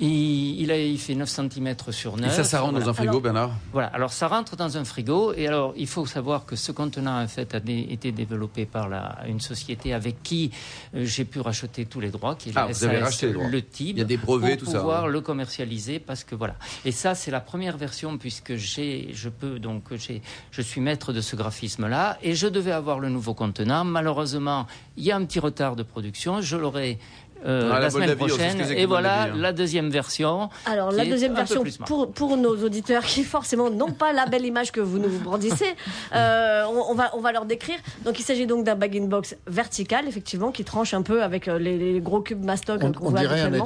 Il, 0.00 0.60
il, 0.60 0.70
a, 0.70 0.78
il 0.78 0.98
fait 0.98 1.14
9 1.14 1.28
cm 1.28 1.76
sur 1.90 2.16
9. 2.16 2.32
Et 2.32 2.34
ça, 2.34 2.44
ça 2.44 2.60
rentre 2.60 2.72
voilà. 2.72 2.84
dans 2.86 2.90
un 2.90 2.94
frigo, 2.94 3.10
Alors- 3.10 3.20
Bernard 3.20 3.50
Voilà, 3.72 3.88
alors 3.88 4.12
ça 4.12 4.26
rentre 4.26 4.56
dans 4.56 4.76
un 4.78 4.84
frigo 4.84 5.34
et 5.34 5.46
alors 5.46 5.74
il 5.76 5.86
faut 5.86 6.06
savoir 6.06 6.46
que 6.46 6.56
ce 6.56 6.72
contenant 6.72 7.22
en 7.22 7.28
fait 7.28 7.54
a 7.54 7.60
dé- 7.60 7.86
été 7.90 8.10
développé 8.10 8.64
par 8.64 8.88
la, 8.88 9.18
une 9.28 9.40
société 9.40 9.92
avec 9.92 10.22
qui 10.22 10.50
euh, 10.94 11.04
j'ai 11.04 11.24
pu 11.26 11.40
racheter 11.40 11.84
tous 11.84 12.00
les 12.00 12.10
droits, 12.10 12.34
qui 12.36 12.48
est 12.48 12.52
Ah, 12.56 12.66
la 12.66 12.72
vous 12.72 12.84
avez 12.84 12.98
racheté 12.98 13.26
les 13.26 13.32
droits. 13.34 13.48
Le 13.48 13.62
Tib, 13.62 13.96
Il 13.96 13.98
y 13.98 14.02
a 14.02 14.04
des 14.04 14.16
brevets, 14.16 14.56
pour 14.56 14.66
tout 14.66 14.72
ça, 14.72 14.78
pouvoir 14.80 15.04
hein. 15.04 15.08
le 15.08 15.20
commercialiser 15.20 15.98
parce 15.98 16.24
que 16.24 16.34
voilà. 16.34 16.54
Et 16.86 16.90
ça 16.92 17.14
c'est 17.14 17.30
la 17.30 17.40
première 17.40 17.76
version 17.76 18.16
puisque 18.16 18.56
j'ai, 18.56 19.10
je 19.12 19.28
peux 19.28 19.58
donc 19.58 19.84
j'ai, 19.94 20.22
je 20.52 20.62
suis 20.62 20.80
maître 20.80 21.12
de 21.12 21.20
ce 21.20 21.36
graphisme 21.36 21.86
là 21.86 22.18
et 22.22 22.34
je 22.34 22.46
devais 22.46 22.72
avoir 22.72 22.98
le 22.98 23.10
nouveau 23.10 23.34
contenant. 23.34 23.84
Malheureusement, 23.84 24.66
il 24.96 25.04
y 25.04 25.12
a 25.12 25.16
un 25.16 25.24
petit 25.26 25.38
retard 25.38 25.76
de 25.76 25.82
production. 25.82 26.40
Je 26.40 26.56
l'aurai 26.56 26.98
euh, 27.46 27.70
Ah, 27.72 27.74
la 27.74 27.80
la 27.80 27.90
semaine 27.90 28.14
prochaine 28.16 28.60
et 28.76 28.86
voilà 28.86 29.10
Moldavie, 29.10 29.38
hein. 29.38 29.42
la 29.42 29.52
deuxième 29.52 29.90
version. 29.90 30.48
Alors, 30.66 30.92
la 30.92 31.04
deuxième 31.04 31.34
version, 31.34 31.64
pour, 31.86 32.12
pour 32.12 32.36
nos 32.36 32.56
auditeurs 32.64 33.04
qui 33.04 33.24
forcément 33.24 33.70
n'ont 33.70 33.92
pas 33.92 34.12
la 34.12 34.26
belle 34.26 34.44
image 34.46 34.72
que 34.72 34.80
vous 34.80 34.98
nous 34.98 35.08
brandissez, 35.18 35.74
euh, 36.14 36.64
on, 36.66 36.90
on 36.90 36.94
va, 36.94 37.10
on 37.14 37.20
va 37.20 37.32
leur 37.32 37.44
décrire. 37.44 37.78
Donc, 38.04 38.18
il 38.18 38.22
s'agit 38.22 38.46
donc 38.46 38.64
d'un 38.64 38.74
bag-in-box 38.76 39.36
vertical, 39.46 40.06
effectivement, 40.08 40.50
qui 40.52 40.64
tranche 40.64 40.94
un 40.94 41.02
peu 41.02 41.22
avec 41.22 41.48
euh, 41.48 41.58
les, 41.58 41.78
les 41.78 42.00
gros 42.00 42.20
cubes 42.20 42.44
mastoc 42.44 42.80
On, 42.82 42.92
on 43.00 43.10
dirait 43.12 43.40
un 43.40 43.46
habituellement. 43.46 43.64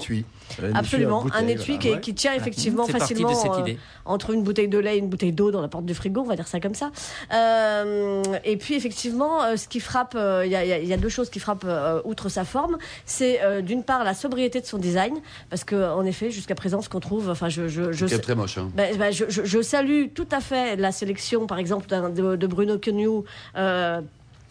Étui. 0.58 0.72
Absolument, 0.74 1.22
bouteille, 1.22 1.44
un 1.44 1.48
étui 1.48 1.64
voilà. 1.74 1.78
qui, 1.78 1.90
Ouais. 1.92 2.00
qui 2.00 2.14
tient 2.14 2.34
effectivement 2.34 2.86
facilement 2.86 3.30
euh, 3.30 3.74
entre 4.04 4.30
une 4.30 4.42
bouteille 4.42 4.68
de 4.68 4.78
lait 4.78 4.96
et 4.96 4.98
une 4.98 5.08
bouteille 5.08 5.32
d'eau 5.32 5.50
dans 5.50 5.60
la 5.60 5.68
porte 5.68 5.84
du 5.84 5.94
frigo, 5.94 6.20
on 6.20 6.24
va 6.24 6.36
dire 6.36 6.46
ça 6.48 6.60
comme 6.60 6.74
ça. 6.74 6.90
Euh, 7.32 8.22
et 8.44 8.56
puis 8.56 8.74
effectivement, 8.74 9.42
euh, 9.42 9.56
ce 9.56 9.68
qui 9.68 9.80
frappe, 9.80 10.14
euh, 10.16 10.42
il 10.46 10.52
y, 10.52 10.84
y 10.84 10.86
y 10.88 10.92
a 10.92 10.96
deux 10.96 11.08
choses 11.08 11.30
qui 11.30 11.38
frappent 11.40 11.64
euh, 11.66 12.00
outre 12.04 12.28
sa 12.28 12.44
forme, 12.44 12.78
c'est 13.04 13.42
euh, 13.42 13.60
d'une 13.60 13.82
part 13.82 14.04
la 14.04 14.14
sobriété 14.14 14.60
de 14.60 14.66
son 14.66 14.78
design, 14.78 15.14
parce 15.50 15.64
que 15.64 15.90
en 15.92 16.04
effet, 16.04 16.30
jusqu'à 16.30 16.54
présent, 16.54 16.80
ce 16.82 16.88
qu'on 16.88 17.00
trouve, 17.00 17.30
enfin, 17.30 17.48
je, 17.48 17.68
je, 17.68 17.92
je 17.92 18.06
C'est 18.06 18.18
très 18.20 18.34
moche. 18.34 18.58
Hein. 18.58 18.70
ben, 18.74 18.96
ben, 18.96 19.12
je, 19.12 19.24
je- 19.28 19.44
je 19.44 19.62
salue 19.62 20.06
tout 20.14 20.28
à 20.30 20.40
fait 20.40 20.76
la 20.76 20.92
sélection, 20.92 21.46
par 21.46 21.58
exemple, 21.58 21.86
de, 21.88 22.36
de 22.36 22.46
Bruno 22.46 22.78
Quenu. 22.78 23.22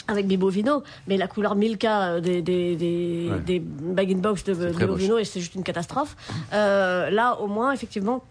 Avec 0.08 0.28
Bibo 0.28 0.50
Vino, 0.50 0.84
mais 1.08 1.18
la 1.18 1.28
couleur 1.28 1.56
Milka 1.56 2.04
euh, 2.04 2.20
des, 2.20 2.42
des, 2.42 2.76
des, 2.76 3.30
Ouais. 3.32 3.40
des 3.40 3.60
bag-in-box 3.60 4.44
de 4.44 4.54
très 4.54 4.70
Bibo 4.86 4.94
moche. 4.94 5.02
Vino, 5.02 5.18
et 5.18 5.26
c'est 5.26 5.40
juste 5.40 5.56
une 5.56 5.64
catastrophe. 5.64 6.16
Euh, 6.54 7.10
là, 7.10 7.40
au 7.42 7.48
moins, 7.48 7.72
effectivement, 7.72 8.24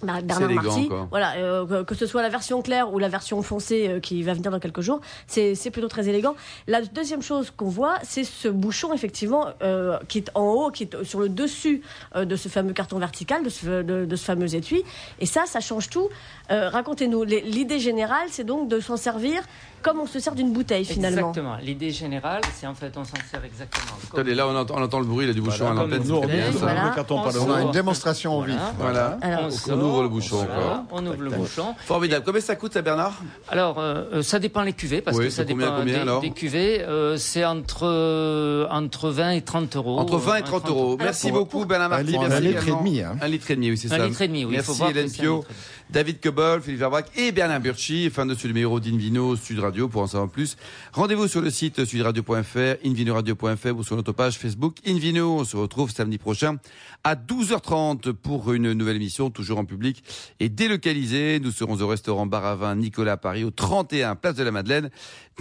Bernard 0.00 0.52
Marty, 0.52 0.88
voilà, 1.10 1.34
euh, 1.38 1.82
que, 1.82 1.96
ce 1.96 2.06
soit 2.06 2.22
la 2.22 2.28
version 2.28 2.62
claire 2.62 2.92
ou 2.94 3.00
la 3.00 3.08
version 3.08 3.42
foncée 3.42 3.88
euh, 3.88 3.98
qui 3.98 4.22
va 4.22 4.32
venir 4.32 4.52
dans 4.52 4.60
quelques 4.60 4.80
jours, 4.80 5.00
c'est 5.26 5.56
c'est 5.56 5.72
plutôt 5.72 5.88
très 5.88 6.08
élégant. 6.08 6.36
La 6.68 6.82
deuxième 6.82 7.20
chose 7.20 7.50
qu'on 7.50 7.68
voit, 7.68 7.96
c'est 8.04 8.22
ce 8.22 8.46
bouchon 8.46 8.94
effectivement 8.94 9.46
euh, 9.60 9.98
qui 10.06 10.18
est 10.18 10.30
en 10.36 10.46
haut, 10.52 10.70
qui 10.70 10.84
est 10.84 11.02
sur 11.02 11.18
le 11.18 11.28
dessus 11.28 11.82
de 12.14 12.36
ce 12.36 12.48
fameux 12.48 12.72
carton 12.74 12.98
vertical, 13.00 13.42
de 13.42 13.48
ce, 13.48 13.82
de, 13.82 14.04
de 14.04 14.16
ce 14.16 14.24
fameux 14.24 14.54
étui. 14.54 14.84
Et 15.18 15.26
ça, 15.26 15.46
ça 15.46 15.58
change 15.58 15.90
tout. 15.90 16.08
Euh, 16.52 16.68
Racontez-nous. 16.68 17.24
L'idée 17.24 17.80
générale, 17.80 18.28
c'est 18.30 18.44
donc 18.44 18.68
de 18.68 18.78
s'en 18.78 18.96
servir 18.96 19.42
comme 19.82 20.00
on 20.00 20.06
se 20.06 20.18
sert 20.20 20.34
d'une 20.34 20.52
bouteille 20.52 20.84
finalement. 20.84 21.28
Exactement. 21.30 21.56
L'idée 21.62 21.90
générale, 21.90 22.40
c'est 22.54 22.66
en 22.66 22.74
fait, 22.74 22.92
on 22.96 23.04
s'en 23.04 23.16
sert 23.30 23.44
exactement. 23.44 23.84
comme- 24.10 24.20
Attendez, 24.20 24.34
là, 24.34 24.46
on 24.48 24.56
entend, 24.56 24.74
on 24.76 24.82
entend 24.82 25.00
le 25.00 25.06
bruit 25.06 25.26
là, 25.26 25.32
du 25.32 25.40
bouchon 25.40 25.64
Voilà, 25.66 25.80
à 25.80 25.84
l'antenne. 25.84 26.12
on 26.12 26.20
bien, 26.26 26.36
met 26.36 26.52
ça. 26.52 26.58
Voilà. 26.58 26.94
On 27.10 27.14
On 27.48 27.52
a 27.54 27.62
une 27.62 27.70
démonstration 27.70 28.32
en 28.32 28.38
Voilà. 28.38 28.52
vif. 28.54 28.62
Voilà. 28.78 29.18
Alors, 29.22 29.40
On 29.42 29.46
on 29.46 29.50
sort, 29.50 29.78
ouvre 29.84 30.02
le 30.02 30.08
bouchon, 30.08 30.44
quoi. 30.46 30.84
On 30.92 31.06
ouvre 31.06 31.22
le 31.22 31.30
bouchon. 31.30 31.74
Formidable. 31.84 32.24
Combien 32.26 32.40
ça 32.40 32.56
coûte, 32.56 32.72
ça, 32.74 32.82
Bernard? 32.82 33.12
Alors, 33.48 33.78
euh, 33.78 34.04
euh, 34.14 34.22
ça 34.22 34.38
dépend 34.38 34.62
les 34.62 34.72
cuvées, 34.72 35.00
parce 35.00 35.16
Oui, 35.16 35.24
que 35.26 35.30
ça 35.30 35.44
combien, 35.44 35.66
dépend 35.66 35.78
combien, 35.78 35.94
des, 35.94 36.00
alors 36.00 36.20
des 36.20 36.30
cuvées. 36.30 36.80
euh, 36.82 37.16
c'est 37.16 37.44
entre, 37.44 38.66
entre 38.70 39.10
20 39.10 39.30
et 39.30 39.42
30 39.42 39.76
euros. 39.76 39.98
Entre 39.98 40.16
20 40.18 40.36
et 40.36 40.42
Euh, 40.42 40.44
30 40.44 40.68
euros. 40.68 40.96
Merci 40.98 41.28
Alors, 41.28 41.40
beaucoup, 41.40 41.64
Bernard 41.64 41.86
un 41.92 42.02
Marty. 42.02 42.16
un 42.16 42.40
litre 42.40 42.68
et 42.68 42.70
demi, 42.72 43.00
hein. 43.00 43.16
Un 43.20 43.28
litre 43.28 43.50
et 43.50 43.54
demi, 43.56 43.70
oui, 43.70 43.76
c'est 43.78 43.92
Un 43.92 43.96
ça. 43.98 44.06
litre 44.06 44.22
et 44.22 44.28
demi, 44.28 44.44
oui, 44.44 44.54
il 44.56 44.62
faut 44.62 44.72
Merci 44.78 44.90
Hélène 44.90 45.06
un 45.08 45.12
Pio. 45.12 45.44
David 45.90 46.20
Cobol, 46.20 46.60
Philippe 46.60 46.80
Verbrac 46.80 47.06
et 47.16 47.32
Bernard 47.32 47.60
Burchi. 47.60 48.10
Fin 48.10 48.26
de 48.26 48.34
ce 48.34 48.46
numéro 48.46 48.78
d'Invino 48.78 49.36
Sud 49.36 49.58
Radio 49.58 49.88
pour 49.88 50.02
en 50.02 50.06
savoir 50.06 50.28
plus. 50.28 50.56
Rendez-vous 50.92 51.28
sur 51.28 51.40
le 51.40 51.50
site 51.50 51.84
sudradio.fr, 51.86 52.84
invinoradio.fr 52.84 53.74
ou 53.74 53.82
sur 53.82 53.96
notre 53.96 54.12
page 54.12 54.38
Facebook 54.38 54.76
Invino. 54.86 55.38
On 55.38 55.44
se 55.44 55.56
retrouve 55.56 55.90
samedi 55.90 56.18
prochain 56.18 56.56
à 57.04 57.14
12h30 57.14 58.12
pour 58.12 58.52
une 58.52 58.74
nouvelle 58.74 58.96
émission, 58.96 59.30
toujours 59.30 59.58
en 59.58 59.64
public 59.64 60.04
et 60.40 60.50
délocalisée. 60.50 61.40
Nous 61.40 61.52
serons 61.52 61.80
au 61.80 61.86
restaurant 61.86 62.26
Bar 62.26 62.44
à 62.44 62.54
Vin 62.54 62.76
Nicolas 62.76 63.16
Paris, 63.16 63.44
au 63.44 63.50
31 63.50 64.14
Place 64.14 64.34
de 64.34 64.42
la 64.42 64.50
Madeleine. 64.50 64.90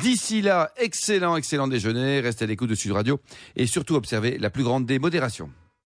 D'ici 0.01 0.41
là, 0.41 0.71
excellent, 0.77 1.35
excellent 1.35 1.67
déjeuner. 1.67 2.21
Restez 2.21 2.45
à 2.45 2.47
l'écoute 2.47 2.69
de 2.69 2.75
Sud 2.75 2.93
Radio 2.93 3.19
et 3.57 3.65
surtout 3.67 3.95
observez 3.95 4.37
la 4.37 4.49
plus 4.49 4.63
grande 4.63 4.85
des 4.85 4.97
modérations. 4.97 5.49